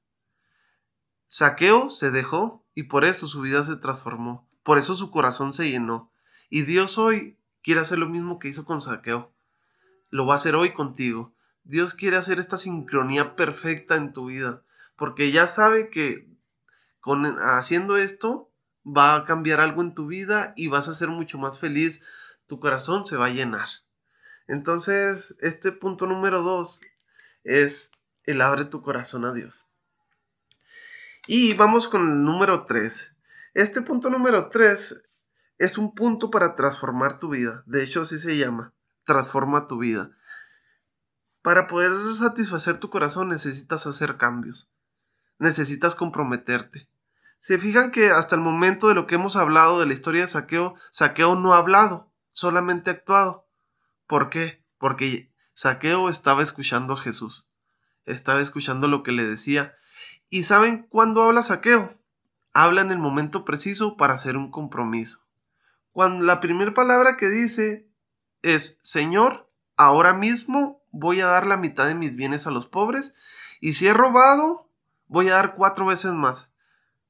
Saqueo 1.27 1.91
se 1.91 2.11
dejó 2.11 2.65
y 2.79 2.85
por 2.85 3.05
eso 3.05 3.27
su 3.27 3.41
vida 3.41 3.65
se 3.65 3.75
transformó, 3.75 4.49
por 4.63 4.79
eso 4.79 4.95
su 4.95 5.11
corazón 5.11 5.53
se 5.53 5.69
llenó. 5.69 6.13
Y 6.49 6.63
Dios 6.63 6.97
hoy 6.97 7.37
quiere 7.61 7.81
hacer 7.81 7.99
lo 7.99 8.09
mismo 8.09 8.39
que 8.39 8.47
hizo 8.47 8.65
con 8.65 8.81
Saqueo. 8.81 9.33
Lo 10.11 10.27
va 10.27 10.35
a 10.35 10.37
hacer 10.37 10.55
hoy 10.55 10.75
contigo. 10.75 11.35
Dios 11.65 11.93
quiere 11.93 12.17
hacer 12.17 12.39
esta 12.39 12.57
sincronía 12.57 13.35
perfecta 13.35 13.97
en 13.97 14.13
tu 14.13 14.27
vida, 14.27 14.63
porque 14.95 15.33
ya 15.33 15.49
sabe 15.49 15.91
que 15.91 16.29
con 17.01 17.27
haciendo 17.41 17.97
esto 17.97 18.49
va 18.87 19.17
a 19.17 19.25
cambiar 19.25 19.59
algo 19.59 19.83
en 19.83 19.97
tu 19.97 20.07
vida 20.07 20.53
y 20.55 20.69
vas 20.69 20.87
a 20.87 20.95
ser 20.95 21.09
mucho 21.09 21.37
más 21.37 21.59
feliz, 21.59 22.05
tu 22.47 22.61
corazón 22.61 23.05
se 23.07 23.17
va 23.17 23.27
a 23.27 23.31
llenar. 23.31 23.69
Entonces, 24.47 25.37
este 25.41 25.73
punto 25.73 26.07
número 26.07 26.43
dos 26.43 26.81
es 27.43 27.91
el 28.23 28.41
abre 28.41 28.67
tu 28.67 28.83
corazón 28.83 29.25
a 29.25 29.33
Dios. 29.33 29.68
Y 31.31 31.53
vamos 31.53 31.89
con 31.89 32.01
el 32.01 32.25
número 32.25 32.65
tres. 32.65 33.13
Este 33.53 33.83
punto 33.83 34.09
número 34.09 34.49
tres 34.49 35.03
es 35.59 35.77
un 35.77 35.95
punto 35.95 36.31
para 36.31 36.57
transformar 36.57 37.19
tu 37.19 37.29
vida. 37.29 37.63
De 37.67 37.85
hecho, 37.85 38.01
así 38.01 38.19
se 38.19 38.39
llama. 38.39 38.73
Transforma 39.05 39.69
tu 39.69 39.77
vida. 39.77 40.11
Para 41.43 41.67
poder 41.67 41.93
satisfacer 42.17 42.79
tu 42.79 42.89
corazón 42.89 43.29
necesitas 43.29 43.87
hacer 43.87 44.17
cambios. 44.17 44.71
Necesitas 45.39 45.95
comprometerte. 45.95 46.89
Se 47.41 47.59
fijan 47.59 47.93
que 47.93 48.09
hasta 48.09 48.35
el 48.35 48.41
momento 48.41 48.89
de 48.89 48.95
lo 48.95 49.07
que 49.07 49.17
hemos 49.17 49.37
hablado 49.37 49.81
de 49.81 49.85
la 49.85 49.93
historia 49.93 50.23
de 50.23 50.29
Saqueo, 50.29 50.77
Saqueo 50.93 51.37
no 51.37 51.53
ha 51.53 51.59
hablado, 51.59 52.11
solamente 52.33 52.89
ha 52.89 52.95
actuado. 52.95 53.47
¿Por 54.07 54.31
qué? 54.31 54.65
Porque 54.79 55.31
Saqueo 55.53 56.09
estaba 56.09 56.43
escuchando 56.43 56.95
a 56.95 57.03
Jesús. 57.03 57.47
Estaba 58.07 58.41
escuchando 58.41 58.89
lo 58.89 59.03
que 59.03 59.13
le 59.13 59.27
decía. 59.27 59.75
¿Y 60.31 60.43
saben 60.43 60.87
cuándo 60.91 61.23
habla 61.23 61.43
Saqueo? 61.43 61.95
Habla 62.53 62.83
en 62.83 62.91
el 62.91 62.99
momento 62.99 63.45
preciso 63.45 63.97
para 63.97 64.15
hacer 64.15 64.37
un 64.37 64.51
compromiso. 64.51 65.21
Cuando 65.93 66.25
la 66.25 66.41
primera 66.41 66.75
palabra 66.75 67.17
que 67.17 67.29
dice 67.29 67.89
es 68.43 68.79
Señor, 68.83 69.51
ahora 69.77 70.13
mismo 70.13 70.83
voy 70.91 71.21
a 71.21 71.27
dar 71.27 71.47
la 71.47 71.57
mitad 71.57 71.87
de 71.87 71.95
mis 71.95 72.15
bienes 72.15 72.47
a 72.47 72.51
los 72.51 72.67
pobres 72.67 73.15
y 73.61 73.73
si 73.73 73.87
he 73.87 73.95
robado, 73.95 74.69
voy 75.07 75.29
a 75.29 75.35
dar 75.35 75.55
cuatro 75.55 75.87
veces 75.87 76.13
más. 76.13 76.51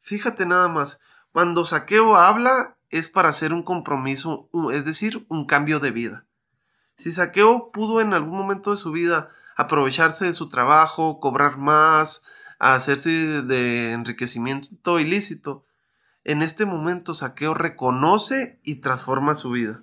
Fíjate 0.01 0.47
nada 0.47 0.69
más, 0.69 1.01
cuando 1.33 1.67
Saqueo 1.67 2.17
habla 2.17 2.77
es 2.89 3.09
para 3.09 3.31
hacer 3.31 3.53
un 3.53 3.63
compromiso, 3.63 4.49
es 4.73 4.85
decir, 4.85 5.27
un 5.29 5.45
cambio 5.47 5.81
de 5.81 5.91
vida. 5.91 6.25
Si 6.97 7.11
Saqueo 7.11 7.71
pudo 7.73 8.01
en 8.01 8.15
algún 8.15 8.39
momento 8.39 8.71
de 8.71 8.77
su 8.77 8.93
vida 8.93 9.31
aprovecharse 9.57 10.25
de 10.25 10.33
su 10.33 10.49
trabajo, 10.49 11.21
cobrar 11.21 11.59
más, 11.59 12.23
hacerse 12.59 13.43
de 13.43 13.93
enriquecimiento 13.93 14.99
ilícito, 15.01 15.65
en 16.25 16.43
este 16.43 16.67
momento 16.67 17.15
Saqueo 17.15 17.55
reconoce 17.55 18.61
y 18.63 18.77
transforma 18.77 19.35
su 19.35 19.51
vida. 19.53 19.83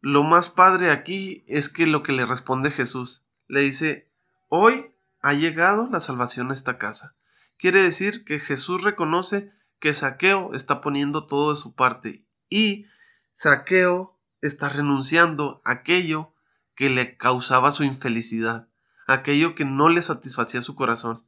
Lo 0.00 0.22
más 0.22 0.48
padre 0.48 0.90
aquí 0.90 1.44
es 1.46 1.68
que 1.68 1.86
lo 1.86 2.02
que 2.02 2.12
le 2.12 2.26
responde 2.26 2.70
Jesús, 2.70 3.24
le 3.48 3.60
dice, 3.62 4.08
hoy 4.48 4.94
ha 5.20 5.34
llegado 5.34 5.88
la 5.90 6.00
salvación 6.00 6.50
a 6.50 6.54
esta 6.54 6.78
casa. 6.78 7.14
Quiere 7.58 7.82
decir 7.82 8.24
que 8.24 8.40
Jesús 8.40 8.82
reconoce 8.82 9.52
que 9.78 9.94
Saqueo 9.94 10.54
está 10.54 10.80
poniendo 10.80 11.26
todo 11.26 11.52
de 11.52 11.60
su 11.60 11.74
parte 11.74 12.24
y 12.48 12.86
Saqueo 13.34 14.18
está 14.40 14.68
renunciando 14.68 15.60
a 15.64 15.72
aquello 15.72 16.32
que 16.74 16.90
le 16.90 17.16
causaba 17.16 17.72
su 17.72 17.84
infelicidad, 17.84 18.68
aquello 19.06 19.54
que 19.54 19.64
no 19.64 19.88
le 19.88 20.02
satisfacía 20.02 20.62
su 20.62 20.74
corazón. 20.74 21.24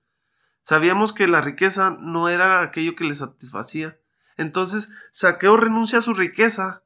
Sabíamos 0.62 1.12
que 1.12 1.26
la 1.26 1.40
riqueza 1.40 1.96
no 2.00 2.28
era 2.28 2.62
aquello 2.62 2.94
que 2.94 3.04
le 3.04 3.14
satisfacía. 3.14 3.98
Entonces 4.36 4.90
Saqueo 5.10 5.56
renuncia 5.56 5.98
a 5.98 6.02
su 6.02 6.14
riqueza 6.14 6.82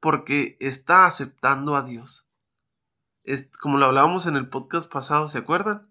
porque 0.00 0.56
está 0.60 1.06
aceptando 1.06 1.76
a 1.76 1.82
Dios. 1.82 2.28
Es, 3.24 3.48
como 3.60 3.78
lo 3.78 3.86
hablábamos 3.86 4.26
en 4.26 4.36
el 4.36 4.48
podcast 4.48 4.90
pasado, 4.90 5.28
¿se 5.28 5.38
acuerdan? 5.38 5.88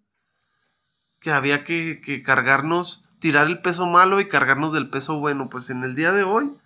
Que 1.19 1.31
había 1.31 1.63
que, 1.63 2.01
que 2.03 2.23
cargarnos, 2.23 3.03
tirar 3.19 3.47
el 3.47 3.61
peso 3.61 3.85
malo 3.85 4.19
y 4.19 4.29
cargarnos 4.29 4.73
del 4.73 4.89
peso 4.89 5.19
bueno. 5.19 5.49
Pues 5.49 5.69
en 5.69 5.83
el 5.83 5.95
día 5.95 6.13
de 6.13 6.23
hoy, 6.23 6.57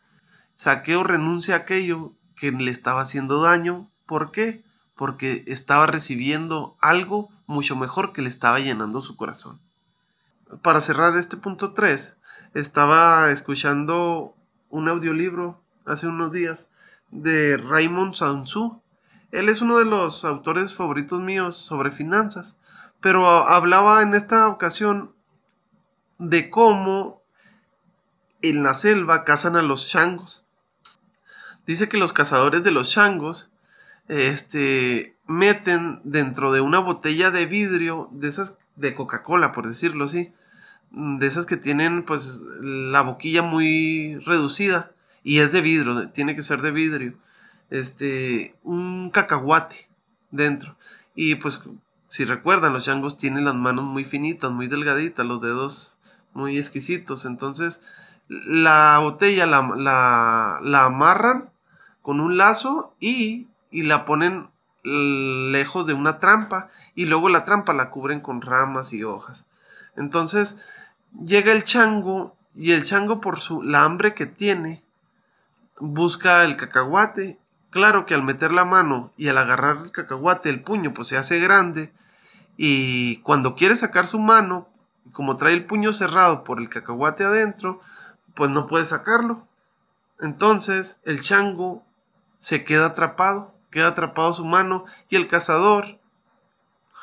Saqueo 0.55 1.03
renuncia 1.03 1.55
a 1.55 1.59
aquello 1.59 2.13
que 2.35 2.51
le 2.51 2.71
estaba 2.71 3.01
haciendo 3.01 3.41
daño. 3.41 3.91
¿Por 4.05 4.31
qué? 4.31 4.63
Porque 4.95 5.43
estaba 5.47 5.87
recibiendo 5.87 6.77
algo 6.79 7.29
mucho 7.47 7.75
mejor 7.75 8.13
que 8.13 8.21
le 8.21 8.29
estaba 8.29 8.59
llenando 8.59 9.01
su 9.01 9.17
corazón. 9.17 9.59
Para 10.61 10.81
cerrar 10.81 11.15
este 11.17 11.37
punto 11.37 11.73
3, 11.73 12.15
estaba 12.53 13.31
escuchando 13.31 14.35
un 14.69 14.87
audiolibro 14.87 15.61
hace 15.85 16.07
unos 16.07 16.31
días 16.31 16.69
de 17.11 17.57
Raymond 17.57 18.13
Sansu. 18.13 18.81
Él 19.31 19.49
es 19.49 19.61
uno 19.61 19.77
de 19.77 19.85
los 19.85 20.25
autores 20.25 20.73
favoritos 20.73 21.21
míos 21.21 21.55
sobre 21.55 21.91
finanzas, 21.91 22.57
pero 23.01 23.27
hablaba 23.27 24.01
en 24.01 24.13
esta 24.13 24.47
ocasión 24.47 25.13
de 26.19 26.49
cómo 26.49 27.21
en 28.41 28.63
la 28.63 28.73
selva 28.73 29.23
cazan 29.23 29.55
a 29.55 29.61
los 29.61 29.89
changos. 29.89 30.45
Dice 31.65 31.89
que 31.89 31.97
los 31.97 32.13
cazadores 32.13 32.63
de 32.63 32.71
los 32.71 32.89
changos 32.89 33.49
este, 34.07 35.15
meten 35.25 36.01
dentro 36.03 36.51
de 36.51 36.61
una 36.61 36.79
botella 36.79 37.31
de 37.31 37.45
vidrio, 37.45 38.09
de 38.11 38.27
esas 38.27 38.57
de 38.75 38.95
Coca-Cola, 38.95 39.51
por 39.51 39.67
decirlo 39.67 40.05
así, 40.05 40.33
de 40.91 41.25
esas 41.25 41.45
que 41.45 41.57
tienen 41.57 42.03
pues 42.03 42.41
la 42.61 43.01
boquilla 43.01 43.41
muy 43.41 44.17
reducida, 44.25 44.91
y 45.23 45.39
es 45.39 45.51
de 45.51 45.61
vidrio, 45.61 46.09
tiene 46.09 46.35
que 46.35 46.41
ser 46.41 46.61
de 46.61 46.71
vidrio. 46.71 47.15
Este, 47.69 48.55
un 48.63 49.09
cacahuate 49.09 49.89
dentro. 50.31 50.75
Y 51.15 51.35
pues, 51.35 51.61
si 52.07 52.25
recuerdan, 52.25 52.73
los 52.73 52.85
changos 52.85 53.17
tienen 53.17 53.45
las 53.45 53.55
manos 53.55 53.85
muy 53.85 54.05
finitas, 54.05 54.51
muy 54.51 54.67
delgaditas, 54.67 55.25
los 55.25 55.41
dedos 55.41 55.97
muy 56.33 56.57
exquisitos. 56.57 57.25
Entonces, 57.25 57.81
la 58.27 58.99
botella 59.01 59.45
la, 59.45 60.59
la, 60.61 60.85
amarran 60.85 61.49
con 62.01 62.19
un 62.19 62.37
lazo 62.37 62.93
y, 62.99 63.47
y 63.71 63.83
la 63.83 64.05
ponen 64.05 64.49
lejos 64.83 65.87
de 65.87 65.93
una 65.93 66.19
trampa 66.19 66.69
y 66.95 67.05
luego 67.05 67.29
la 67.29 67.45
trampa 67.45 67.73
la 67.73 67.89
cubren 67.89 68.19
con 68.19 68.41
ramas 68.41 68.93
y 68.93 69.03
hojas. 69.03 69.45
Entonces 69.95 70.57
llega 71.23 71.51
el 71.51 71.63
chango 71.63 72.35
y 72.55 72.71
el 72.71 72.83
chango 72.83 73.21
por 73.21 73.39
su 73.39 73.63
la 73.63 73.83
hambre 73.83 74.13
que 74.13 74.25
tiene 74.25 74.83
busca 75.79 76.43
el 76.43 76.57
cacahuate. 76.57 77.39
Claro 77.69 78.05
que 78.05 78.13
al 78.13 78.23
meter 78.23 78.51
la 78.51 78.65
mano 78.65 79.11
y 79.17 79.29
al 79.29 79.37
agarrar 79.37 79.77
el 79.77 79.91
cacahuate, 79.91 80.49
el 80.49 80.61
puño 80.61 80.93
pues 80.93 81.07
se 81.07 81.17
hace 81.17 81.39
grande. 81.39 81.91
Y 82.55 83.17
cuando 83.17 83.55
quiere 83.55 83.75
sacar 83.75 84.05
su 84.05 84.19
mano, 84.19 84.67
como 85.11 85.37
trae 85.37 85.53
el 85.53 85.65
puño 85.65 85.91
cerrado 85.93 86.43
por 86.43 86.59
el 86.59 86.69
cacahuate 86.69 87.23
adentro, 87.23 87.81
pues 88.35 88.51
no 88.51 88.67
puede 88.67 88.85
sacarlo. 88.85 89.47
Entonces 90.19 90.97
el 91.03 91.21
chango 91.21 91.83
se 92.37 92.63
queda 92.63 92.87
atrapado, 92.87 93.53
queda 93.73 93.87
atrapado 93.87 94.33
su 94.33 94.45
mano 94.45 94.85
y 95.09 95.15
el 95.17 95.27
cazador 95.27 95.99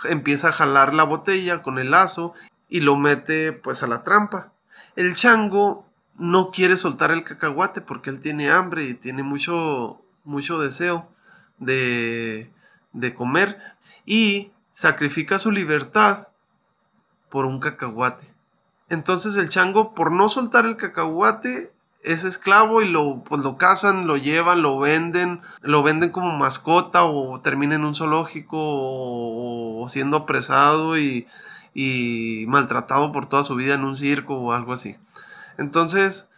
empieza 0.04 0.48
a 0.48 0.52
jalar 0.52 0.94
la 0.94 1.04
botella 1.04 1.62
con 1.62 1.78
el 1.78 1.90
lazo 1.90 2.32
y 2.68 2.80
lo 2.80 2.96
mete 2.96 3.52
pues 3.52 3.82
a 3.82 3.86
la 3.86 4.04
trampa. 4.04 4.52
El 4.96 5.16
chango 5.16 5.84
no 6.16 6.50
quiere 6.50 6.76
soltar 6.76 7.10
el 7.10 7.24
cacahuate 7.24 7.80
porque 7.80 8.10
él 8.10 8.20
tiene 8.20 8.50
hambre 8.50 8.84
y 8.84 8.94
tiene 8.94 9.22
mucho 9.22 10.00
mucho 10.24 10.58
deseo 10.60 11.08
de, 11.58 12.50
de 12.92 13.14
comer 13.14 13.58
y 14.06 14.52
sacrifica 14.72 15.38
su 15.38 15.50
libertad 15.50 16.28
por 17.28 17.44
un 17.46 17.60
cacahuate. 17.60 18.30
Entonces 18.88 19.36
el 19.36 19.48
chango, 19.48 19.94
por 19.94 20.12
no 20.12 20.28
soltar 20.28 20.66
el 20.66 20.76
cacahuate, 20.76 21.72
es 22.02 22.24
esclavo 22.24 22.82
y 22.82 22.88
lo, 22.88 23.22
pues 23.24 23.42
lo 23.42 23.56
cazan, 23.56 24.06
lo 24.06 24.16
llevan, 24.16 24.62
lo 24.62 24.78
venden, 24.78 25.42
lo 25.60 25.82
venden 25.82 26.10
como 26.10 26.36
mascota 26.36 27.04
o 27.04 27.40
termina 27.40 27.74
en 27.74 27.84
un 27.84 27.94
zoológico 27.94 28.56
o, 28.58 29.86
siendo 29.88 30.16
apresado 30.16 30.98
y, 30.98 31.26
y 31.74 32.44
maltratado 32.48 33.12
por 33.12 33.28
toda 33.28 33.44
su 33.44 33.54
vida 33.54 33.74
en 33.74 33.84
un 33.84 33.96
circo 33.96 34.34
o 34.36 34.52
algo 34.52 34.72
así. 34.72 34.96
Entonces, 35.58 36.30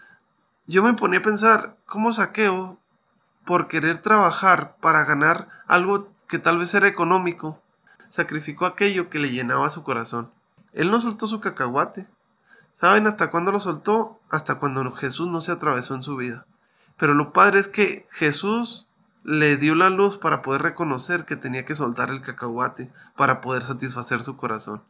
yo 0.67 0.83
me 0.83 0.95
ponía 0.95 1.21
a 1.21 1.23
pensar, 1.23 1.77
¿cómo 1.87 2.13
saqueo 2.13 2.79
por 3.45 3.69
querer 3.69 3.99
trabajar 3.99 4.77
para 4.81 5.05
ganar 5.05 5.49
algo 5.67 6.09
que 6.29 6.39
tal 6.39 6.59
vez 6.59 6.73
era 6.75 6.89
económico, 6.89 7.61
sacrificó 8.09 8.67
aquello 8.67 9.11
que 9.11 9.19
le 9.19 9.31
llenaba 9.31 9.71
su 9.71 9.83
corazón. 9.83 10.31
Él 10.73 10.91
no 10.91 11.01
soltó 11.01 11.27
su 11.27 11.41
cacahuate. 11.41 12.07
¿Saben 12.83 13.07
hasta 13.07 13.31
cuándo 13.31 13.53
lo 13.53 13.61
soltó? 13.61 14.19
Hasta 14.29 14.57
cuando 14.57 14.91
Jesús 14.91 15.29
no 15.29 15.41
se 15.41 15.53
atravesó 15.53 15.95
en 15.95 16.03
su 16.03 16.17
vida. 16.17 16.47
Pero 16.97 17.15
lo 17.15 17.33
padre 17.33 17.61
es 17.61 17.69
que 17.69 18.09
Jesús 18.11 18.89
le 19.23 19.57
dio 19.57 19.77
la 19.77 19.89
luz 19.89 20.19
para 20.19 20.43
poder 20.43 20.63
reconocer 20.63 21.25
que 21.25 21.37
tenía 21.37 21.65
que 21.65 21.77
soltar 21.77 22.11
el 22.11 22.23
cacahuate 22.23 22.91
para 23.17 23.41
poder 23.41 23.63
satisfacer 23.63 24.21
su 24.21 24.37
corazón. 24.37 24.83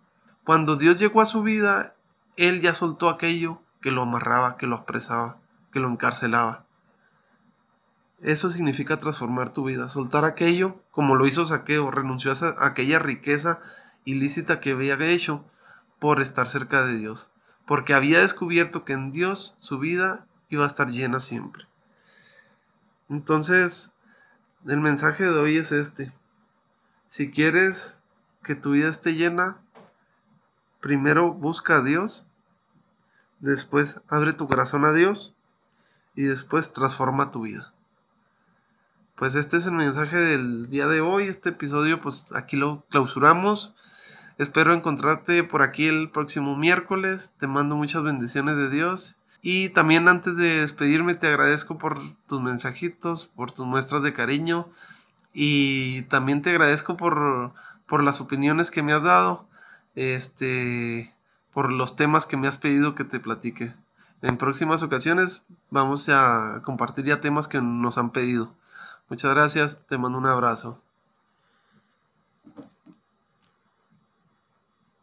Cuando 0.43 0.77
Dios 0.77 0.99
llegó 0.99 1.21
a 1.21 1.27
su 1.27 1.43
vida, 1.43 1.93
Él 2.39 2.63
ya 2.63 2.73
soltó 2.73 3.11
aquello 3.11 3.61
que 3.83 3.91
lo 3.91 4.01
amarraba, 4.01 4.57
que 4.57 4.67
lo 4.67 4.77
apresaba, 4.77 5.37
que 5.71 5.79
lo 5.79 5.91
encarcelaba. 5.91 6.65
Eso 8.23 8.49
significa 8.49 9.01
transformar 9.01 9.51
tu 9.51 9.65
vida, 9.65 9.91
soltar 9.91 10.25
aquello 10.25 10.77
como 10.93 11.15
lo 11.15 11.27
hizo 11.27 11.45
Saqueo, 11.45 11.91
renunció 11.91 12.33
a, 12.33 12.65
aquella 12.65 12.99
riqueza 13.01 13.61
ilícita 14.07 14.61
que 14.61 14.71
había 14.71 14.95
hecho 14.95 15.45
por 15.99 16.23
estar 16.23 16.49
cerca 16.49 16.87
de 16.87 16.97
Dios, 16.97 17.31
porque 17.73 17.95
había 17.95 18.21
descubierto 18.21 18.85
que 18.85 18.93
en 18.93 19.13
Dios 19.13 19.57
su 19.59 19.79
vida 19.79 20.27
iba 20.51 20.65
a 20.65 20.67
estar 20.67 20.91
llena 20.91 21.21
siempre. 21.21 21.65
Entonces, 23.09 23.95
el 24.67 24.79
mensaje 24.79 25.25
de 25.25 25.39
hoy 25.39 25.57
es 25.57 25.73
este. 25.73 26.13
Si 27.09 27.31
quieres 27.31 27.97
que 28.43 28.55
tu 28.55 28.73
vida 28.73 28.91
esté 28.91 29.15
llena, 29.15 29.57
primero 30.83 31.33
busca 31.33 31.77
a 31.77 31.83
Dios, 31.83 32.27
después 33.41 34.03
abre 34.07 34.35
tu 34.35 34.47
corazón 34.47 34.85
a 34.85 34.93
Dios 34.93 35.35
y 36.15 36.25
después 36.25 36.75
transforma 36.75 37.31
tu 37.31 37.41
vida 37.41 37.73
pues 39.17 39.37
este 39.37 39.57
es 39.57 39.67
el 39.67 39.75
mensaje 39.75 40.17
del 40.17 40.69
día 40.69 40.89
de 40.89 41.01
hoy. 41.01 41.29
Este 41.29 41.51
episodio, 41.51 42.01
pues 42.01 42.27
aquí 42.35 42.57
lo 42.57 42.85
clausuramos. 42.91 43.77
Espero 44.39 44.75
encontrarte 44.75 45.45
por 45.45 45.63
aquí 45.63 45.87
el 45.87 46.11
próximo 46.11 46.57
miércoles. 46.57 47.33
Te 47.39 47.47
mando 47.47 47.77
muchas 47.77 48.03
bendiciones 48.03 48.57
de 48.57 48.71
Dios. 48.71 49.17
Y 49.43 49.71
también 49.71 50.09
antes 50.09 50.37
de 50.37 50.61
despedirme 50.61 51.15
te 51.15 51.27
agradezco 51.27 51.79
por 51.79 51.99
tus 52.27 52.41
mensajitos, 52.41 53.27
por 53.27 53.53
tus 53.53 53.67
muestras 53.67 54.03
de 54.03 54.13
cariño. 54.13 54.67
Y 55.35 56.03
también 56.03 56.43
te 56.43 56.51
agradezco 56.51 56.97
por, 56.97 57.53
por 57.87 58.03
las 58.03 58.21
opiniones 58.21 58.71
que 58.71 58.83
me 58.83 58.93
has 58.93 59.03
dado. 59.03 59.47
Este, 59.95 61.13
por 61.53 61.71
los 61.71 61.97
temas 61.97 62.27
que 62.27 62.37
me 62.37 62.49
has 62.49 62.57
pedido 62.57 62.95
que 62.95 63.05
te 63.05 63.21
platique. 63.21 63.75
En 64.23 64.37
próximas 64.37 64.83
ocasiones 64.83 65.43
vamos 65.71 66.09
a 66.09 66.63
compartir 66.65 67.05
ya 67.05 67.21
temas 67.21 67.49
que 67.49 67.61
nos 67.61 67.99
han 67.99 68.11
pedido. 68.11 68.53
Muchas 69.09 69.35
gracias, 69.35 69.79
te 69.89 69.99
mando 69.99 70.19
un 70.19 70.27
abrazo. 70.27 70.79